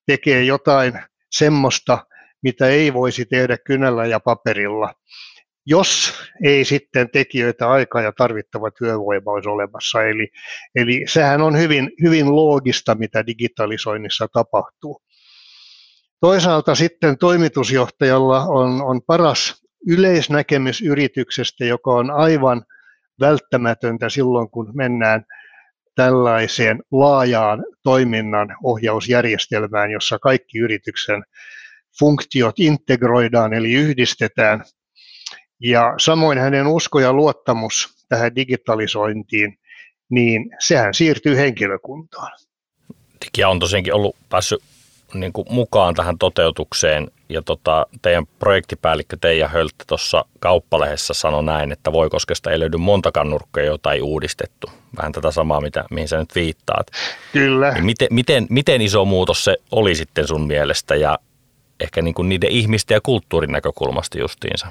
tekee 0.06 0.42
jotain 0.42 1.00
semmoista, 1.30 2.06
mitä 2.42 2.66
ei 2.66 2.94
voisi 2.94 3.24
tehdä 3.26 3.58
kynällä 3.58 4.06
ja 4.06 4.20
paperilla, 4.20 4.94
jos 5.66 6.12
ei 6.44 6.64
sitten 6.64 7.11
tekijöitä, 7.11 7.70
aikaa 7.70 8.02
ja 8.02 8.12
tarvittava 8.12 8.70
työvoima 8.70 9.31
olisi 9.31 9.48
olemassa. 9.48 10.02
Eli, 10.02 10.29
eli 10.74 11.05
sehän 11.07 11.42
on 11.42 11.59
hyvin, 11.59 11.90
hyvin 12.02 12.37
loogista, 12.37 12.94
mitä 12.94 13.26
digitalisoinnissa 13.26 14.29
tapahtuu. 14.33 15.02
Toisaalta 16.20 16.74
sitten 16.74 17.18
toimitusjohtajalla 17.18 18.44
on, 18.44 18.83
on 18.83 19.00
paras 19.07 19.62
yleisnäkemys 19.88 20.83
yrityksestä, 20.83 21.64
joka 21.64 21.90
on 21.90 22.11
aivan 22.11 22.64
välttämätöntä 23.20 24.09
silloin, 24.09 24.50
kun 24.50 24.72
mennään 24.74 25.24
tällaiseen 25.94 26.83
laajaan 26.92 27.64
toiminnan 27.83 28.57
ohjausjärjestelmään, 28.64 29.90
jossa 29.90 30.18
kaikki 30.18 30.59
yrityksen 30.59 31.24
funktiot 31.98 32.59
integroidaan 32.59 33.55
eli 33.55 33.72
yhdistetään. 33.72 34.64
Ja 35.60 35.94
samoin 35.98 36.38
hänen 36.38 36.66
usko 36.66 37.00
ja 37.00 37.12
luottamus 37.12 38.04
tähän 38.08 38.34
digitalisointiin, 38.34 39.58
niin 40.08 40.50
sehän 40.58 40.94
siirtyy 40.94 41.36
henkilökuntaan. 41.36 42.32
Digia 43.24 43.48
on 43.48 43.58
tosiaankin 43.58 43.94
ollut 43.94 44.16
päässyt 44.28 44.62
niin 45.14 45.32
kuin 45.32 45.46
mukaan 45.50 45.94
tähän 45.94 46.18
toteutukseen. 46.18 47.10
Ja 47.28 47.42
tota, 47.42 47.86
teidän 48.02 48.26
projektipäällikkö 48.38 49.16
Teija 49.20 49.48
Höltte 49.48 49.84
tuossa 49.86 50.24
kauppalehdessä 50.38 51.14
sanoi 51.14 51.44
näin, 51.44 51.72
että 51.72 51.92
Voikoskesta 51.92 52.50
ei 52.50 52.60
löydy 52.60 52.76
montakaan 52.76 53.30
nurkkaa, 53.30 53.62
jota 53.62 53.92
ei 53.92 54.00
uudistettu. 54.00 54.70
Vähän 54.96 55.12
tätä 55.12 55.30
samaa, 55.30 55.60
mitä, 55.60 55.84
mihin 55.90 56.08
sä 56.08 56.16
nyt 56.16 56.34
viittaat. 56.34 56.86
Kyllä. 57.32 57.72
Niin 57.72 57.84
miten, 57.84 58.08
miten, 58.10 58.46
miten 58.50 58.80
iso 58.80 59.04
muutos 59.04 59.44
se 59.44 59.56
oli 59.70 59.94
sitten 59.94 60.26
sun 60.26 60.46
mielestä 60.46 60.96
ja 60.96 61.18
ehkä 61.80 62.02
niin 62.02 62.14
kuin 62.14 62.28
niiden 62.28 62.50
ihmisten 62.50 62.94
ja 62.94 63.00
kulttuurin 63.00 63.52
näkökulmasta 63.52 64.18
justiinsa? 64.18 64.66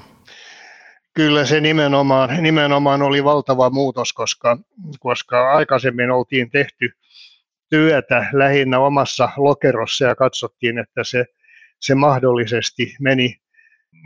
Kyllä 1.16 1.46
se 1.46 1.60
nimenomaan, 1.60 2.42
nimenomaan 2.42 3.02
oli 3.02 3.24
valtava 3.24 3.70
muutos, 3.70 4.12
koska, 4.12 4.58
koska 5.00 5.52
aikaisemmin 5.52 6.10
oltiin 6.10 6.50
tehty– 6.50 6.90
työtä 7.70 8.26
lähinnä 8.32 8.78
omassa 8.78 9.28
lokerossa 9.36 10.04
ja 10.04 10.14
katsottiin, 10.14 10.78
että 10.78 11.04
se, 11.04 11.24
se 11.80 11.94
mahdollisesti 11.94 12.94
meni 13.00 13.36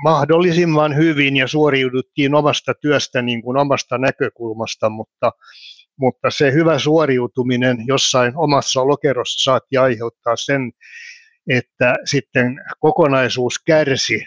mahdollisimman 0.03 0.97
hyvin 0.97 1.37
ja 1.37 1.47
suoriuduttiin 1.47 2.35
omasta 2.35 2.75
työstä 2.75 3.23
niin 3.23 3.43
kuin 3.43 3.57
omasta 3.57 3.99
näkökulmasta, 3.99 4.91
mutta, 4.91 5.33
mutta 5.97 6.31
se 6.31 6.53
hyvä 6.53 6.79
suoriutuminen 6.79 7.77
jossain 7.87 8.33
omassa 8.37 8.87
lokerossa 8.87 9.51
saatti 9.51 9.77
aiheuttaa 9.77 10.37
sen, 10.37 10.73
että 11.49 11.95
sitten 12.05 12.61
kokonaisuus 12.79 13.59
kärsi 13.67 14.27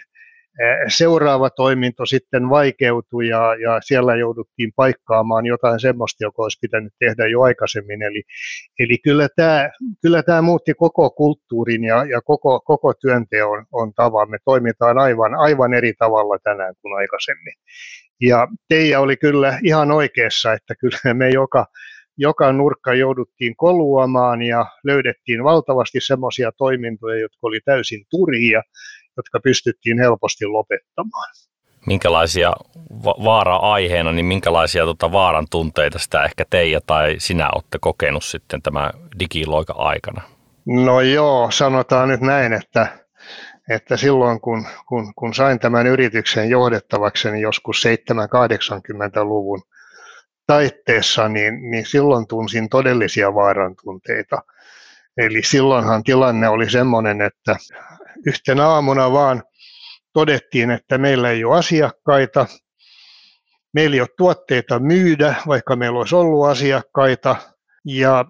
seuraava 0.88 1.50
toiminto 1.50 2.06
sitten 2.06 2.50
vaikeutui 2.50 3.28
ja, 3.28 3.54
ja 3.54 3.80
siellä 3.80 4.16
jouduttiin 4.16 4.72
paikkaamaan 4.76 5.46
jotain 5.46 5.80
semmoista, 5.80 6.24
joka 6.24 6.42
olisi 6.42 6.58
pitänyt 6.60 6.92
tehdä 6.98 7.26
jo 7.26 7.42
aikaisemmin. 7.42 8.02
Eli, 8.02 8.22
eli 8.78 8.98
kyllä, 8.98 9.28
tämä, 9.36 9.70
kyllä 10.02 10.22
tämä 10.22 10.42
muutti 10.42 10.74
koko 10.74 11.10
kulttuurin 11.10 11.84
ja, 11.84 12.04
ja 12.04 12.20
koko, 12.22 12.60
koko 12.60 12.94
työnteon 13.00 13.66
on 13.72 13.94
tavan. 13.94 14.30
Me 14.30 14.38
toimitaan 14.44 14.98
aivan, 14.98 15.34
aivan 15.34 15.74
eri 15.74 15.92
tavalla 15.98 16.38
tänään 16.42 16.74
kuin 16.82 16.96
aikaisemmin. 16.96 17.54
Ja 18.20 18.48
Teija 18.68 19.00
oli 19.00 19.16
kyllä 19.16 19.58
ihan 19.62 19.90
oikeassa, 19.90 20.52
että 20.52 20.74
kyllä 20.80 21.14
me 21.14 21.30
joka, 21.30 21.66
joka 22.16 22.52
nurkka 22.52 22.94
jouduttiin 22.94 23.56
koluamaan 23.56 24.42
ja 24.42 24.66
löydettiin 24.84 25.44
valtavasti 25.44 25.98
semmoisia 26.00 26.52
toimintoja, 26.58 27.20
jotka 27.20 27.38
oli 27.42 27.60
täysin 27.64 28.04
turhia 28.10 28.62
jotka 29.16 29.40
pystyttiin 29.40 29.98
helposti 29.98 30.46
lopettamaan. 30.46 31.34
Minkälaisia 31.86 32.52
va- 33.04 33.24
vaara-aiheena, 33.24 34.12
niin 34.12 34.26
minkälaisia 34.26 34.84
tota 34.84 35.12
vaaran 35.12 35.46
tunteita 35.50 35.98
sitä 35.98 36.24
ehkä 36.24 36.44
Teija 36.50 36.80
tai 36.86 37.14
sinä 37.18 37.50
olette 37.54 37.78
kokenut 37.80 38.24
sitten 38.24 38.62
tämä 38.62 38.90
digiloika 39.18 39.72
aikana? 39.72 40.22
No 40.66 41.00
joo, 41.00 41.50
sanotaan 41.50 42.08
nyt 42.08 42.20
näin, 42.20 42.52
että, 42.52 42.86
että 43.70 43.96
silloin 43.96 44.40
kun, 44.40 44.66
kun, 44.88 45.14
kun 45.14 45.34
sain 45.34 45.58
tämän 45.58 45.86
yrityksen 45.86 46.50
johdettavakseni 46.50 47.40
joskus 47.40 47.84
7-80-luvun 47.86 49.62
taitteessa, 50.46 51.28
niin, 51.28 51.70
niin 51.70 51.86
silloin 51.86 52.26
tunsin 52.26 52.68
todellisia 52.68 53.34
vaaran 53.34 53.74
tunteita. 53.84 54.42
Eli 55.16 55.42
silloinhan 55.42 56.02
tilanne 56.02 56.48
oli 56.48 56.70
sellainen, 56.70 57.20
että 57.20 57.56
yhtenä 58.26 58.68
aamuna 58.68 59.12
vaan 59.12 59.42
todettiin, 60.12 60.70
että 60.70 60.98
meillä 60.98 61.30
ei 61.30 61.44
ole 61.44 61.58
asiakkaita, 61.58 62.46
meillä 63.72 63.94
ei 63.94 64.00
ole 64.00 64.08
tuotteita 64.16 64.78
myydä, 64.78 65.34
vaikka 65.46 65.76
meillä 65.76 65.98
olisi 65.98 66.14
ollut 66.14 66.46
asiakkaita, 66.46 67.36
ja 67.84 68.24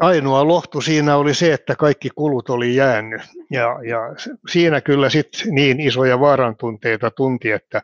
ainoa 0.00 0.48
lohtu 0.48 0.80
siinä 0.80 1.16
oli 1.16 1.34
se, 1.34 1.52
että 1.52 1.76
kaikki 1.76 2.10
kulut 2.14 2.50
oli 2.50 2.74
jäänyt. 2.74 3.22
Ja, 3.50 3.66
ja 3.88 3.98
siinä 4.50 4.80
kyllä 4.80 5.10
sitten 5.10 5.54
niin 5.54 5.80
isoja 5.80 6.20
vaarantunteita 6.20 7.10
tunti, 7.10 7.50
että 7.50 7.82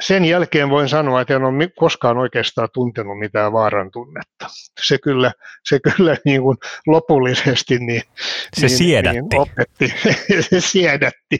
sen 0.00 0.24
jälkeen 0.24 0.70
voin 0.70 0.88
sanoa, 0.88 1.20
että 1.20 1.34
en 1.36 1.44
ole 1.44 1.68
koskaan 1.78 2.18
oikeastaan 2.18 2.68
tuntenut 2.72 3.18
mitään 3.18 3.52
vaaran 3.52 3.90
tunnetta. 3.90 4.46
Se 4.80 4.98
kyllä, 4.98 5.32
se 5.68 5.80
kyllä 5.80 6.16
niin 6.24 6.42
kuin 6.42 6.56
lopullisesti 6.86 7.78
niin, 7.78 8.02
se 8.54 8.66
niin, 8.66 8.78
siedätti. 8.78 9.20
Niin 9.20 9.40
opetti. 9.40 9.94
se 10.50 10.60
siedätti. 10.60 11.38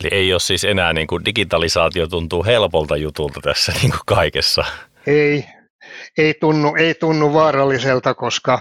Eli 0.00 0.08
ei 0.12 0.32
ole 0.32 0.40
siis 0.40 0.64
enää 0.64 0.92
niin 0.92 1.06
kuin 1.06 1.24
digitalisaatio 1.24 2.06
tuntuu 2.06 2.44
helpolta 2.44 2.96
jutulta 2.96 3.40
tässä 3.40 3.72
niin 3.82 3.90
kuin 3.90 4.00
kaikessa. 4.06 4.64
Ei, 5.06 5.44
ei 6.18 6.34
tunnu, 6.34 6.74
ei 6.78 6.94
tunnu 6.94 7.32
vaaralliselta, 7.32 8.14
koska 8.14 8.60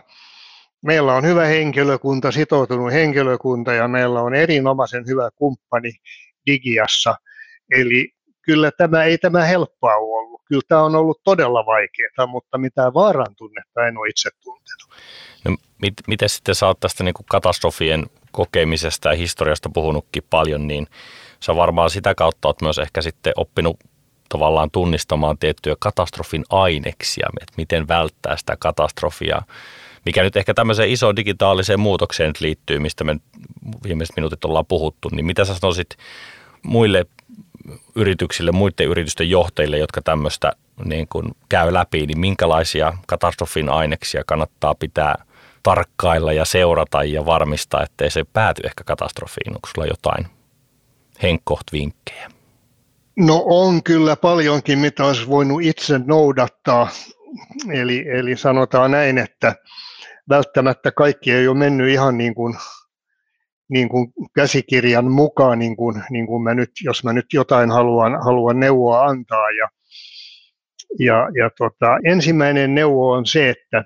meillä 0.86 1.14
on 1.14 1.26
hyvä 1.26 1.46
henkilökunta, 1.46 2.32
sitoutunut 2.32 2.92
henkilökunta 2.92 3.74
ja 3.74 3.88
meillä 3.88 4.22
on 4.22 4.36
erinomaisen 4.36 5.04
hyvä 5.08 5.30
kumppani 5.36 5.92
Digiassa. 6.46 7.16
Eli 7.76 8.12
kyllä 8.42 8.72
tämä 8.72 9.04
ei 9.04 9.18
tämä 9.18 9.46
helppoa 9.46 9.96
ollut. 9.96 10.42
Kyllä 10.46 10.62
tämä 10.68 10.84
on 10.84 10.96
ollut 10.96 11.22
todella 11.24 11.66
vaikeaa, 11.66 12.28
mutta 12.28 12.58
mitään 12.58 12.94
vaaran 12.94 13.36
tunnetta 13.36 13.88
en 13.88 13.98
ole 13.98 14.10
itse 14.10 14.30
tuntenut. 14.44 14.90
No, 15.46 15.58
mit, 15.82 15.94
miten 16.08 16.30
sitten 16.30 16.56
sä 16.56 16.68
oot 16.68 16.80
tästä 16.80 17.04
niin 17.04 17.14
kuin 17.14 17.26
katastrofien 17.30 18.06
kokemisesta 18.32 19.10
ja 19.10 19.16
historiasta 19.16 19.70
puhunutkin 19.74 20.24
paljon, 20.30 20.68
niin 20.68 20.88
sä 21.44 21.56
varmaan 21.56 21.90
sitä 21.90 22.16
kautta 22.16 22.48
oot 22.48 22.62
myös 22.62 22.78
ehkä 22.78 23.02
sitten 23.02 23.34
oppinut 23.36 23.80
tavallaan 24.30 24.72
tunnistamaan 24.72 25.38
tiettyjä 25.38 25.76
katastrofin 25.80 26.44
aineksia, 26.50 27.30
että 27.42 27.54
miten 27.58 27.88
välttää 27.88 28.38
sitä 28.38 28.56
katastrofia, 28.60 29.42
mikä 30.06 30.24
nyt 30.24 30.36
ehkä 30.36 30.54
tämmöiseen 30.54 30.90
isoon 30.90 31.16
digitaaliseen 31.16 31.80
muutokseen 31.80 32.34
liittyy, 32.40 32.80
mistä 32.80 33.04
me 33.04 33.16
viimeiset 33.84 34.16
minuutit 34.16 34.46
ollaan 34.46 34.66
puhuttu, 34.66 35.10
niin 35.12 35.26
mitä 35.26 35.46
sä 35.46 35.56
sanoisit 35.56 35.98
muille 36.64 37.06
yrityksille, 37.96 38.52
muiden 38.52 38.88
yritysten 38.88 39.30
johtajille, 39.30 39.78
jotka 39.78 40.02
tämmöistä 40.02 40.52
niin 40.86 41.08
kuin 41.08 41.32
käy 41.50 41.74
läpi, 41.74 42.06
niin 42.06 42.20
minkälaisia 42.20 42.94
katastrofin 43.08 43.70
aineksia 43.70 44.24
kannattaa 44.28 44.76
pitää 44.76 45.16
tarkkailla 45.64 46.34
ja 46.34 46.46
seurata 46.46 47.04
ja 47.04 47.26
varmistaa, 47.26 47.84
ettei 47.84 48.10
se 48.12 48.24
pääty 48.34 48.62
ehkä 48.66 48.84
katastrofiin. 48.84 49.56
Onko 49.56 49.70
sulla 49.76 49.88
jotain 49.88 50.28
henkkoht-vinkkejä? 51.24 52.32
No 53.16 53.44
on 53.46 53.84
kyllä 53.84 54.16
paljonkin, 54.16 54.80
mitä 54.80 55.06
olisi 55.06 55.28
voinut 55.28 55.62
itse 55.62 56.00
noudattaa. 56.06 56.88
Eli, 57.74 58.06
eli 58.10 58.38
sanotaan 58.38 58.92
näin, 58.92 59.18
että 59.18 59.56
välttämättä 60.30 60.92
kaikki 60.92 61.32
ei 61.32 61.48
ole 61.48 61.58
mennyt 61.58 61.90
ihan 61.90 62.18
niin 62.18 62.36
kuin 62.36 62.56
niin 63.72 63.90
kuin 63.90 64.14
käsikirjan 64.36 65.12
mukaan, 65.12 65.60
niin 65.60 65.76
kuin, 65.76 66.04
niin 66.10 66.28
kuin 66.28 66.44
mä 66.44 66.54
nyt, 66.54 66.72
jos 66.84 67.04
mä 67.04 67.14
nyt 67.14 67.26
jotain 67.34 67.72
haluan, 67.72 68.24
haluan 68.24 68.60
neuvoa 68.60 69.04
antaa. 69.04 69.52
Ja, 69.52 69.70
ja, 71.00 71.30
ja 71.44 71.50
tota, 71.58 71.98
ensimmäinen 72.06 72.76
neuvo 72.76 73.12
on 73.12 73.26
se, 73.26 73.50
että 73.50 73.84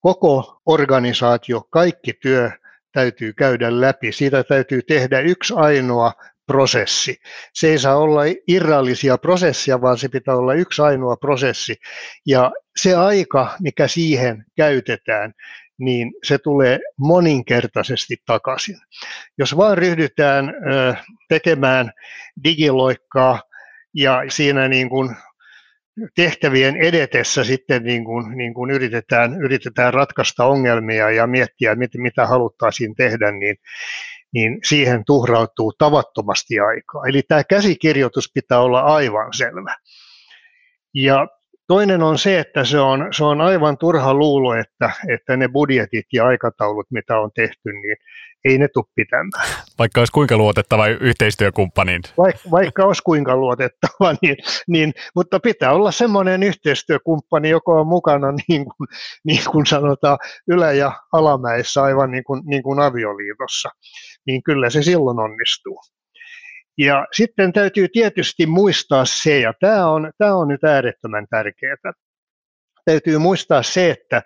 koko 0.00 0.60
organisaatio, 0.66 1.60
kaikki 1.70 2.12
työ 2.12 2.50
täytyy 2.92 3.32
käydä 3.32 3.80
läpi. 3.80 4.12
Siitä 4.12 4.44
täytyy 4.44 4.82
tehdä 4.82 5.20
yksi 5.20 5.54
ainoa 5.56 6.12
prosessi. 6.46 7.16
Se 7.54 7.68
ei 7.68 7.78
saa 7.78 7.96
olla 7.96 8.20
irrallisia 8.48 9.18
prosessia, 9.18 9.80
vaan 9.80 9.98
se 9.98 10.08
pitää 10.08 10.36
olla 10.36 10.54
yksi 10.54 10.82
ainoa 10.82 11.16
prosessi. 11.16 11.76
Ja 12.26 12.52
se 12.76 12.94
aika, 12.94 13.56
mikä 13.60 13.88
siihen 13.88 14.44
käytetään, 14.56 15.32
niin 15.78 16.12
se 16.22 16.38
tulee 16.38 16.80
moninkertaisesti 16.98 18.16
takaisin. 18.26 18.76
Jos 19.38 19.56
vaan 19.56 19.78
ryhdytään 19.78 20.54
tekemään 21.28 21.92
digiloikkaa 22.44 23.42
ja 23.94 24.22
siinä 24.28 24.68
niin 24.68 24.88
kuin 24.88 25.16
tehtävien 26.16 26.76
edetessä 26.76 27.44
sitten 27.44 27.82
niin 27.82 28.04
kuin, 28.04 28.36
niin 28.36 28.54
kuin 28.54 28.70
yritetään, 28.70 29.42
yritetään 29.42 29.94
ratkaista 29.94 30.44
ongelmia 30.44 31.10
ja 31.10 31.26
miettiä, 31.26 31.74
mitä, 31.74 31.98
mitä 31.98 32.26
haluttaisiin 32.26 32.94
tehdä, 32.94 33.30
niin, 33.30 33.56
niin 34.34 34.58
siihen 34.64 35.02
tuhrautuu 35.06 35.72
tavattomasti 35.72 36.58
aikaa. 36.60 37.02
Eli 37.08 37.22
tämä 37.28 37.44
käsikirjoitus 37.44 38.30
pitää 38.34 38.60
olla 38.60 38.80
aivan 38.80 39.32
selvä. 39.32 39.76
Ja 40.94 41.26
Toinen 41.68 42.02
on 42.02 42.18
se, 42.18 42.38
että 42.38 42.64
se 42.64 42.80
on, 42.80 43.08
se 43.10 43.24
on 43.24 43.40
aivan 43.40 43.78
turha 43.78 44.14
luulo, 44.14 44.54
että, 44.54 44.90
että 45.14 45.36
ne 45.36 45.48
budjetit 45.48 46.06
ja 46.12 46.26
aikataulut, 46.26 46.86
mitä 46.90 47.20
on 47.20 47.30
tehty, 47.34 47.72
niin 47.72 47.96
ei 48.44 48.58
ne 48.58 48.68
tule 48.68 48.84
pitämään. 48.94 49.56
Vaikka 49.78 50.00
olisi 50.00 50.12
kuinka 50.12 50.36
luotettava 50.36 50.86
yhteistyökumppani. 50.86 52.00
Vaikka, 52.18 52.50
vaikka 52.50 52.84
olisi 52.84 53.02
kuinka 53.02 53.36
luotettava, 53.36 54.14
niin, 54.22 54.36
niin, 54.68 54.92
mutta 55.14 55.40
pitää 55.40 55.72
olla 55.72 55.90
semmoinen 55.90 56.42
yhteistyökumppani, 56.42 57.50
joka 57.50 57.72
on 57.72 57.86
mukana 57.86 58.32
niin 58.48 58.64
kuin, 58.64 58.88
niin 59.24 59.44
kuin 59.50 59.66
sanotaan 59.66 60.18
ylä- 60.48 60.72
ja 60.72 60.92
alamäessä 61.12 61.82
aivan 61.82 62.10
niin 62.10 62.24
kuin, 62.24 62.42
niin 62.46 62.62
kuin 62.62 62.80
avioliitossa. 62.80 63.68
Niin 64.26 64.42
kyllä 64.42 64.70
se 64.70 64.82
silloin 64.82 65.18
onnistuu. 65.18 65.80
Ja 66.78 67.06
sitten 67.12 67.52
täytyy 67.52 67.88
tietysti 67.88 68.46
muistaa 68.46 69.04
se, 69.04 69.40
ja 69.40 69.54
tämä 69.60 69.90
on, 69.90 70.12
tämä 70.18 70.34
on 70.34 70.48
nyt 70.48 70.64
äärettömän 70.64 71.26
tärkeää, 71.30 71.76
täytyy 72.84 73.18
muistaa 73.18 73.62
se, 73.62 73.90
että, 73.90 74.22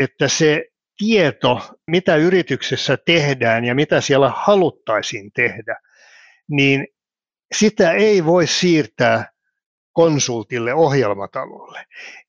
että 0.00 0.28
se 0.28 0.64
tieto, 0.98 1.60
mitä 1.86 2.16
yrityksessä 2.16 2.98
tehdään 3.06 3.64
ja 3.64 3.74
mitä 3.74 4.00
siellä 4.00 4.32
haluttaisiin 4.36 5.30
tehdä, 5.34 5.76
niin 6.50 6.86
sitä 7.54 7.92
ei 7.92 8.24
voi 8.24 8.46
siirtää 8.46 9.31
konsultille, 9.92 10.74
ohjelmatalolle. 10.74 11.84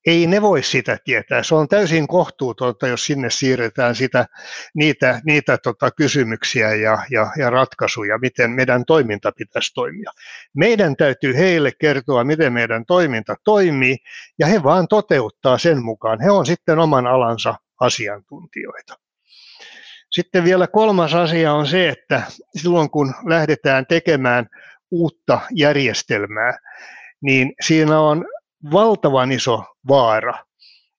Ei 0.06 0.26
ne 0.26 0.42
voi 0.42 0.62
sitä 0.62 0.98
tietää. 1.04 1.42
Se 1.42 1.54
on 1.54 1.68
täysin 1.68 2.08
kohtuutonta, 2.08 2.88
jos 2.88 3.06
sinne 3.06 3.30
siirretään 3.30 3.94
sitä, 3.94 4.26
niitä, 4.74 5.20
niitä 5.24 5.58
tota, 5.58 5.90
kysymyksiä 5.90 6.74
ja, 6.74 6.98
ja, 7.10 7.30
ja 7.38 7.50
ratkaisuja, 7.50 8.18
miten 8.18 8.50
meidän 8.50 8.84
toiminta 8.84 9.32
pitäisi 9.36 9.74
toimia. 9.74 10.10
Meidän 10.56 10.96
täytyy 10.96 11.36
heille 11.36 11.72
kertoa, 11.80 12.24
miten 12.24 12.52
meidän 12.52 12.86
toiminta 12.86 13.36
toimii, 13.44 13.96
ja 14.38 14.46
he 14.46 14.62
vaan 14.62 14.88
toteuttaa 14.88 15.58
sen 15.58 15.84
mukaan. 15.84 16.20
He 16.20 16.30
on 16.30 16.46
sitten 16.46 16.78
oman 16.78 17.06
alansa 17.06 17.54
asiantuntijoita. 17.80 18.94
Sitten 20.10 20.44
vielä 20.44 20.66
kolmas 20.66 21.14
asia 21.14 21.52
on 21.52 21.66
se, 21.66 21.88
että 21.88 22.22
silloin 22.56 22.90
kun 22.90 23.14
lähdetään 23.28 23.86
tekemään 23.86 24.46
uutta 24.90 25.40
järjestelmää, 25.50 26.58
niin 27.24 27.52
siinä 27.60 28.00
on 28.00 28.24
valtavan 28.72 29.32
iso 29.32 29.64
vaara, 29.88 30.44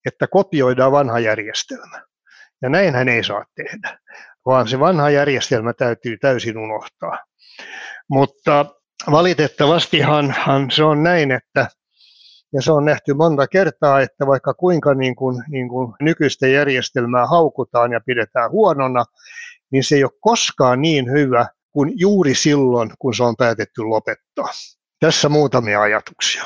että 0.05 0.27
kopioidaan 0.27 0.91
vanha 0.91 1.19
järjestelmä. 1.19 2.01
Ja 2.61 2.69
näinhän 2.69 3.09
ei 3.09 3.23
saa 3.23 3.45
tehdä, 3.55 3.99
vaan 4.45 4.67
se 4.67 4.79
vanha 4.79 5.09
järjestelmä 5.09 5.73
täytyy 5.73 6.17
täysin 6.17 6.57
unohtaa. 6.57 7.19
Mutta 8.09 8.65
valitettavastihan 9.11 10.35
se 10.71 10.83
on 10.83 11.03
näin, 11.03 11.31
että 11.31 11.67
ja 12.53 12.61
se 12.61 12.71
on 12.71 12.85
nähty 12.85 13.13
monta 13.13 13.47
kertaa, 13.47 14.01
että 14.01 14.27
vaikka 14.27 14.53
kuinka 14.53 14.93
niin 14.93 15.15
kuin, 15.15 15.43
niin 15.47 15.69
kuin 15.69 15.93
nykyistä 16.01 16.47
järjestelmää 16.47 17.27
haukutaan 17.27 17.91
ja 17.91 18.01
pidetään 18.05 18.51
huonona, 18.51 19.05
niin 19.71 19.83
se 19.83 19.95
ei 19.95 20.03
ole 20.03 20.11
koskaan 20.19 20.81
niin 20.81 21.11
hyvä 21.11 21.47
kuin 21.71 21.93
juuri 21.95 22.35
silloin, 22.35 22.91
kun 22.99 23.15
se 23.15 23.23
on 23.23 23.35
päätetty 23.37 23.81
lopettaa. 23.81 24.49
Tässä 24.99 25.29
muutamia 25.29 25.81
ajatuksia. 25.81 26.43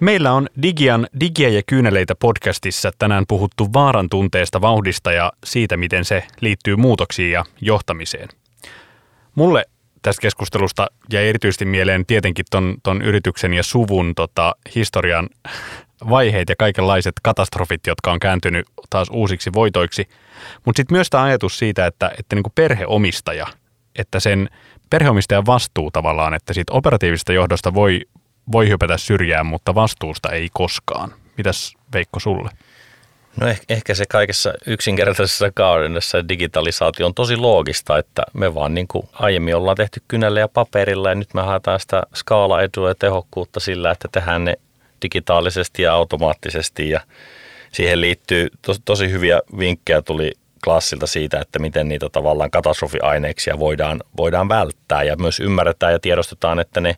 Meillä 0.00 0.32
on 0.32 0.48
Digian 0.62 1.06
Digiä 1.20 1.48
ja 1.48 1.62
kyyneleitä 1.66 2.14
podcastissa 2.14 2.90
tänään 2.98 3.24
puhuttu 3.28 3.72
vaaran 3.72 4.08
tunteesta, 4.08 4.60
vauhdista 4.60 5.12
ja 5.12 5.32
siitä, 5.44 5.76
miten 5.76 6.04
se 6.04 6.24
liittyy 6.40 6.76
muutoksiin 6.76 7.32
ja 7.32 7.44
johtamiseen. 7.60 8.28
Mulle 9.34 9.64
tästä 10.02 10.22
keskustelusta 10.22 10.86
jäi 11.12 11.28
erityisesti 11.28 11.64
mieleen 11.64 12.06
tietenkin 12.06 12.44
ton, 12.50 12.76
ton 12.82 13.02
yrityksen 13.02 13.54
ja 13.54 13.62
suvun 13.62 14.14
tota, 14.14 14.56
historian 14.74 15.28
vaiheet 16.10 16.48
ja 16.48 16.56
kaikenlaiset 16.58 17.14
katastrofit, 17.22 17.86
jotka 17.86 18.12
on 18.12 18.18
kääntynyt 18.18 18.66
taas 18.90 19.08
uusiksi 19.10 19.52
voitoiksi. 19.52 20.08
Mutta 20.64 20.78
sitten 20.78 20.94
myös 20.94 21.10
tämä 21.10 21.22
ajatus 21.22 21.58
siitä, 21.58 21.86
että, 21.86 22.10
että 22.18 22.36
niinku 22.36 22.52
perheomistaja– 22.54 23.46
että 23.98 24.20
sen 24.20 24.48
perheomistajan 24.90 25.46
vastuu 25.46 25.90
tavallaan, 25.90 26.34
että 26.34 26.52
siitä 26.52 26.72
operatiivisesta 26.72 27.32
johdosta 27.32 27.74
voi, 27.74 28.00
voi 28.52 28.68
hypätä 28.68 28.98
syrjään, 28.98 29.46
mutta 29.46 29.74
vastuusta 29.74 30.30
ei 30.30 30.48
koskaan. 30.52 31.14
Mitäs 31.36 31.74
Veikko 31.92 32.20
sulle? 32.20 32.50
No 33.40 33.46
ehkä, 33.46 33.64
ehkä 33.68 33.94
se 33.94 34.04
kaikessa 34.08 34.52
yksinkertaisessa 34.66 35.50
kaudessa 35.54 36.28
digitalisaatio 36.28 37.06
on 37.06 37.14
tosi 37.14 37.36
loogista, 37.36 37.98
että 37.98 38.22
me 38.32 38.54
vaan 38.54 38.74
niin 38.74 38.88
kuin 38.88 39.08
aiemmin 39.12 39.56
ollaan 39.56 39.76
tehty 39.76 40.02
kynällä 40.08 40.40
ja 40.40 40.48
paperilla 40.48 41.08
ja 41.08 41.14
nyt 41.14 41.34
me 41.34 41.42
haetaan 41.42 41.80
sitä 41.80 42.02
skaalaetua 42.14 42.88
ja 42.88 42.94
tehokkuutta 42.94 43.60
sillä, 43.60 43.90
että 43.90 44.08
tehdään 44.12 44.44
ne 44.44 44.56
digitaalisesti 45.02 45.82
ja 45.82 45.94
automaattisesti 45.94 46.90
ja 46.90 47.00
siihen 47.72 48.00
liittyy 48.00 48.48
tos, 48.62 48.80
tosi 48.84 49.10
hyviä 49.10 49.40
vinkkejä 49.58 50.02
tuli 50.02 50.32
klassilta 50.66 51.06
siitä, 51.06 51.40
että 51.40 51.58
miten 51.58 51.88
niitä 51.88 52.08
tavallaan 52.12 52.50
katastrofiaineiksia 52.50 53.58
voidaan, 53.58 54.00
voidaan 54.16 54.48
välttää 54.48 55.02
ja 55.02 55.16
myös 55.16 55.40
ymmärretään 55.40 55.92
ja 55.92 55.98
tiedostetaan, 55.98 56.60
että 56.60 56.80
ne 56.80 56.96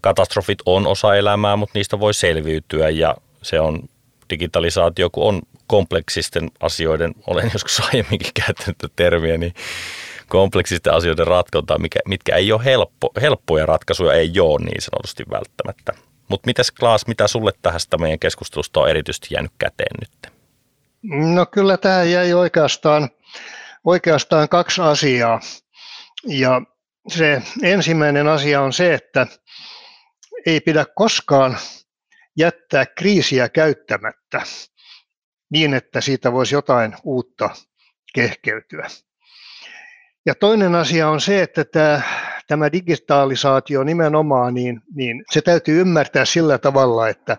katastrofit 0.00 0.58
on 0.66 0.86
osa 0.86 1.14
elämää, 1.14 1.56
mutta 1.56 1.78
niistä 1.78 2.00
voi 2.00 2.14
selviytyä 2.14 2.88
ja 2.88 3.16
se 3.42 3.60
on 3.60 3.82
digitalisaatio, 4.30 5.10
kun 5.10 5.28
on 5.28 5.42
kompleksisten 5.66 6.50
asioiden, 6.60 7.14
olen 7.26 7.50
joskus 7.54 7.82
aiemminkin 7.92 8.32
käyttänyt 8.34 8.92
termiä, 8.96 9.38
niin 9.38 9.54
kompleksisten 10.28 10.94
asioiden 10.94 11.26
ratkontaa, 11.26 11.78
mikä, 11.78 12.00
mitkä 12.08 12.36
ei 12.36 12.52
ole 12.52 12.64
helppo, 12.64 13.10
helppoja 13.20 13.66
ratkaisuja, 13.66 14.12
ei 14.12 14.40
ole 14.40 14.64
niin 14.64 14.82
sanotusti 14.82 15.24
välttämättä. 15.30 15.92
Mutta 16.28 16.46
mitäs 16.46 16.70
Klaas, 16.70 17.06
mitä 17.06 17.28
sulle 17.28 17.52
tästä 17.62 17.98
meidän 17.98 18.18
keskustelusta 18.18 18.80
on 18.80 18.90
erityisesti 18.90 19.28
jäänyt 19.30 19.52
käteen 19.58 19.96
nyt? 20.00 20.39
No 21.02 21.46
kyllä 21.46 21.76
tämä 21.76 22.02
jäi 22.02 22.32
oikeastaan, 22.32 23.10
oikeastaan 23.84 24.48
kaksi 24.48 24.80
asiaa. 24.82 25.40
Ja 26.26 26.62
se 27.08 27.42
ensimmäinen 27.62 28.28
asia 28.28 28.60
on 28.60 28.72
se, 28.72 28.94
että 28.94 29.26
ei 30.46 30.60
pidä 30.60 30.86
koskaan 30.94 31.58
jättää 32.36 32.86
kriisiä 32.86 33.48
käyttämättä 33.48 34.42
niin, 35.50 35.74
että 35.74 36.00
siitä 36.00 36.32
voisi 36.32 36.54
jotain 36.54 36.96
uutta 37.04 37.50
kehkeytyä. 38.14 38.88
Ja 40.26 40.34
toinen 40.34 40.74
asia 40.74 41.08
on 41.08 41.20
se, 41.20 41.42
että 41.42 41.64
tämä, 41.64 42.02
tämä 42.46 42.72
digitalisaatio 42.72 43.84
nimenomaan, 43.84 44.54
niin, 44.54 44.80
niin 44.94 45.24
se 45.30 45.42
täytyy 45.42 45.80
ymmärtää 45.80 46.24
sillä 46.24 46.58
tavalla, 46.58 47.08
että 47.08 47.36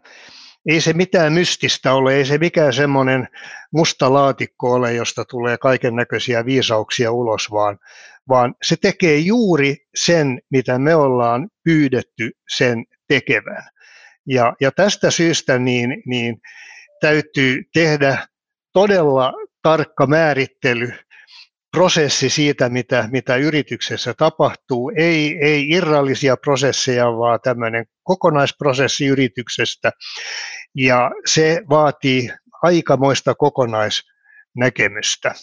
ei 0.65 0.81
se 0.81 0.93
mitään 0.93 1.33
mystistä 1.33 1.93
ole, 1.93 2.15
ei 2.15 2.25
se 2.25 2.37
mikään 2.37 2.73
semmoinen 2.73 3.27
musta 3.73 4.13
laatikko 4.13 4.73
ole, 4.73 4.93
josta 4.93 5.25
tulee 5.25 5.57
kaiken 5.57 5.95
näköisiä 5.95 6.45
viisauksia 6.45 7.11
ulos, 7.11 7.51
vaan, 7.51 7.79
vaan 8.29 8.55
se 8.63 8.75
tekee 8.81 9.17
juuri 9.17 9.77
sen, 9.95 10.41
mitä 10.51 10.79
me 10.79 10.95
ollaan 10.95 11.49
pyydetty 11.63 12.31
sen 12.55 12.85
tekevän. 13.07 13.63
Ja, 14.27 14.53
ja 14.61 14.71
tästä 14.71 15.11
syystä 15.11 15.59
niin, 15.59 16.03
niin 16.05 16.41
täytyy 17.01 17.63
tehdä 17.73 18.27
todella 18.73 19.33
tarkka 19.61 20.07
määrittely 20.07 20.93
prosessi 21.71 22.29
siitä, 22.29 22.69
mitä, 22.69 23.09
mitä 23.11 23.35
yrityksessä 23.35 24.13
tapahtuu. 24.13 24.91
Ei, 24.95 25.37
ei 25.41 25.69
irrallisia 25.69 26.37
prosesseja, 26.37 27.05
vaan 27.05 27.39
tämmöinen 27.43 27.85
kokonaisprosessi 28.03 29.05
yrityksestä. 29.05 29.91
Ja 30.75 31.11
se 31.25 31.61
vaatii 31.69 32.29
aikamoista 32.61 33.35
kokonaisnäkemystä. 33.35 35.35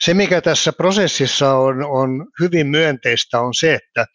Se, 0.00 0.14
mikä 0.14 0.40
tässä 0.40 0.72
prosessissa 0.72 1.54
on, 1.54 1.84
on 1.84 2.26
hyvin 2.40 2.66
myönteistä, 2.66 3.40
on 3.40 3.54
se, 3.54 3.74
että 3.74 4.06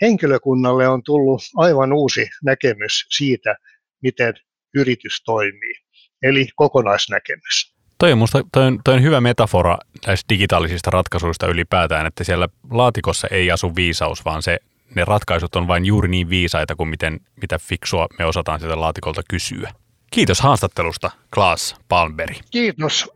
henkilökunnalle 0.00 0.88
on 0.88 1.02
tullut 1.02 1.42
aivan 1.56 1.92
uusi 1.92 2.28
näkemys 2.44 3.06
siitä, 3.08 3.56
miten 4.02 4.34
yritys 4.74 5.22
toimii, 5.24 5.74
eli 6.22 6.48
kokonaisnäkemys. 6.56 7.79
Toi 8.00 8.12
on, 8.12 8.18
musta, 8.18 8.44
toi, 8.52 8.66
on, 8.66 8.80
toi 8.84 8.94
on 8.94 9.02
hyvä 9.02 9.20
metafora 9.20 9.78
näistä 10.06 10.28
digitaalisista 10.28 10.90
ratkaisuista 10.90 11.46
ylipäätään, 11.46 12.06
että 12.06 12.24
siellä 12.24 12.48
laatikossa 12.70 13.28
ei 13.30 13.50
asu 13.50 13.76
viisaus, 13.76 14.24
vaan 14.24 14.42
se, 14.42 14.58
ne 14.94 15.04
ratkaisut 15.04 15.56
on 15.56 15.68
vain 15.68 15.86
juuri 15.86 16.08
niin 16.08 16.28
viisaita 16.30 16.76
kuin 16.76 16.88
miten, 16.88 17.20
mitä 17.40 17.58
fiksua 17.58 18.06
me 18.18 18.24
osataan 18.24 18.60
sieltä 18.60 18.80
laatikolta 18.80 19.22
kysyä. 19.30 19.72
Kiitos 20.10 20.40
haastattelusta, 20.40 21.10
Klaas 21.34 21.76
Palmberg. 21.88 22.36
Kiitos. 22.50 23.08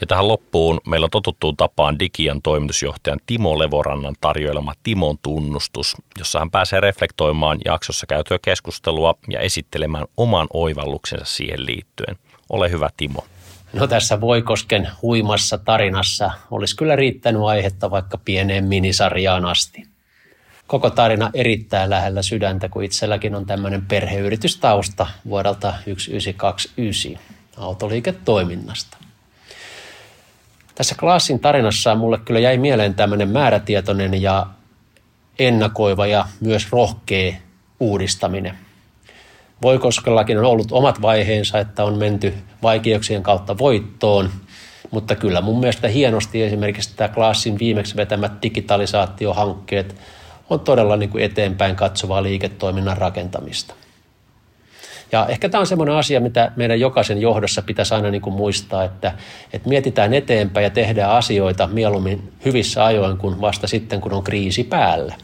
Ja 0.00 0.06
tähän 0.06 0.28
loppuun 0.28 0.80
meillä 0.86 1.04
on 1.04 1.10
totuttuun 1.10 1.56
tapaan 1.56 1.98
Digian 1.98 2.42
toimitusjohtajan 2.42 3.20
Timo 3.26 3.58
Levorannan 3.58 4.14
tarjoilema 4.20 4.74
Timon 4.82 5.18
tunnustus, 5.22 5.96
jossa 6.18 6.38
hän 6.38 6.50
pääsee 6.50 6.80
reflektoimaan 6.80 7.58
jaksossa 7.64 8.06
käytyä 8.06 8.38
keskustelua 8.42 9.14
ja 9.28 9.40
esittelemään 9.40 10.06
oman 10.16 10.46
oivalluksensa 10.52 11.24
siihen 11.24 11.66
liittyen. 11.66 12.16
Ole 12.48 12.70
hyvä 12.70 12.88
Timo. 12.96 13.24
No 13.72 13.86
tässä 13.86 14.20
Voikosken 14.20 14.88
huimassa 15.02 15.58
tarinassa 15.58 16.30
olisi 16.50 16.76
kyllä 16.76 16.96
riittänyt 16.96 17.42
aihetta 17.42 17.90
vaikka 17.90 18.18
pieneen 18.24 18.64
minisarjaan 18.64 19.44
asti. 19.44 19.82
Koko 20.66 20.90
tarina 20.90 21.30
erittäin 21.34 21.90
lähellä 21.90 22.22
sydäntä, 22.22 22.68
kun 22.68 22.84
itselläkin 22.84 23.34
on 23.34 23.46
tämmöinen 23.46 23.86
perheyritystausta 23.86 25.06
vuodelta 25.28 25.68
1929 25.84 27.18
autoliiketoiminnasta. 27.56 29.09
Tässä 30.80 30.94
Klassin 30.94 31.40
tarinassa 31.40 31.94
mulle 31.94 32.18
kyllä 32.18 32.40
jäi 32.40 32.58
mieleen 32.58 32.94
tämmöinen 32.94 33.28
määrätietoinen 33.28 34.22
ja 34.22 34.46
ennakoiva 35.38 36.06
ja 36.06 36.26
myös 36.40 36.72
rohkea 36.72 37.34
uudistaminen. 37.80 38.54
Voikoskellakin 39.62 40.38
on 40.38 40.44
ollut 40.44 40.72
omat 40.72 41.02
vaiheensa, 41.02 41.58
että 41.58 41.84
on 41.84 41.98
menty 41.98 42.34
vaikeuksien 42.62 43.22
kautta 43.22 43.58
voittoon, 43.58 44.30
mutta 44.90 45.16
kyllä 45.16 45.40
mun 45.40 45.60
mielestä 45.60 45.88
hienosti 45.88 46.42
esimerkiksi 46.42 46.96
tämä 46.96 47.08
Klassin 47.08 47.58
viimeksi 47.58 47.96
vetämät 47.96 48.32
digitalisaatiohankkeet 48.42 49.96
on 50.50 50.60
todella 50.60 50.96
niin 50.96 51.10
kuin 51.10 51.24
eteenpäin 51.24 51.76
katsovaa 51.76 52.22
liiketoiminnan 52.22 52.96
rakentamista. 52.96 53.74
Ja 55.12 55.26
ehkä 55.26 55.48
tämä 55.48 55.60
on 55.60 55.66
semmoinen 55.66 55.94
asia, 55.94 56.20
mitä 56.20 56.52
meidän 56.56 56.80
jokaisen 56.80 57.20
johdossa 57.20 57.62
pitäisi 57.62 57.94
aina 57.94 58.10
niin 58.10 58.22
kuin 58.22 58.34
muistaa, 58.34 58.84
että, 58.84 59.12
että 59.52 59.68
mietitään 59.68 60.14
eteenpäin 60.14 60.64
ja 60.64 60.70
tehdään 60.70 61.10
asioita 61.10 61.66
mieluummin 61.66 62.32
hyvissä 62.44 62.84
ajoin 62.84 63.16
kuin 63.16 63.40
vasta 63.40 63.66
sitten, 63.66 64.00
kun 64.00 64.12
on 64.12 64.22
kriisi 64.22 64.64
päällä. 64.64 65.14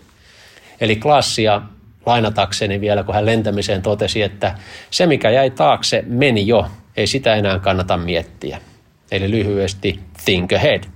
Eli 0.81 0.97
klassia 0.97 1.63
lainatakseni 2.07 2.81
vielä, 2.81 3.03
kun 3.03 3.15
hän 3.15 3.27
lentämiseen 3.27 3.83
totesi, 3.83 4.23
että 4.23 4.55
se 4.91 5.07
mikä 5.07 5.31
jäi 5.31 5.51
taakse 5.51 6.05
meni 6.07 6.47
jo, 6.47 6.67
ei 6.97 7.07
sitä 7.07 7.35
enää 7.35 7.59
kannata 7.59 7.97
miettiä. 7.97 8.59
Eli 9.11 9.31
lyhyesti 9.31 10.01
think 10.25 10.53
ahead. 10.53 10.96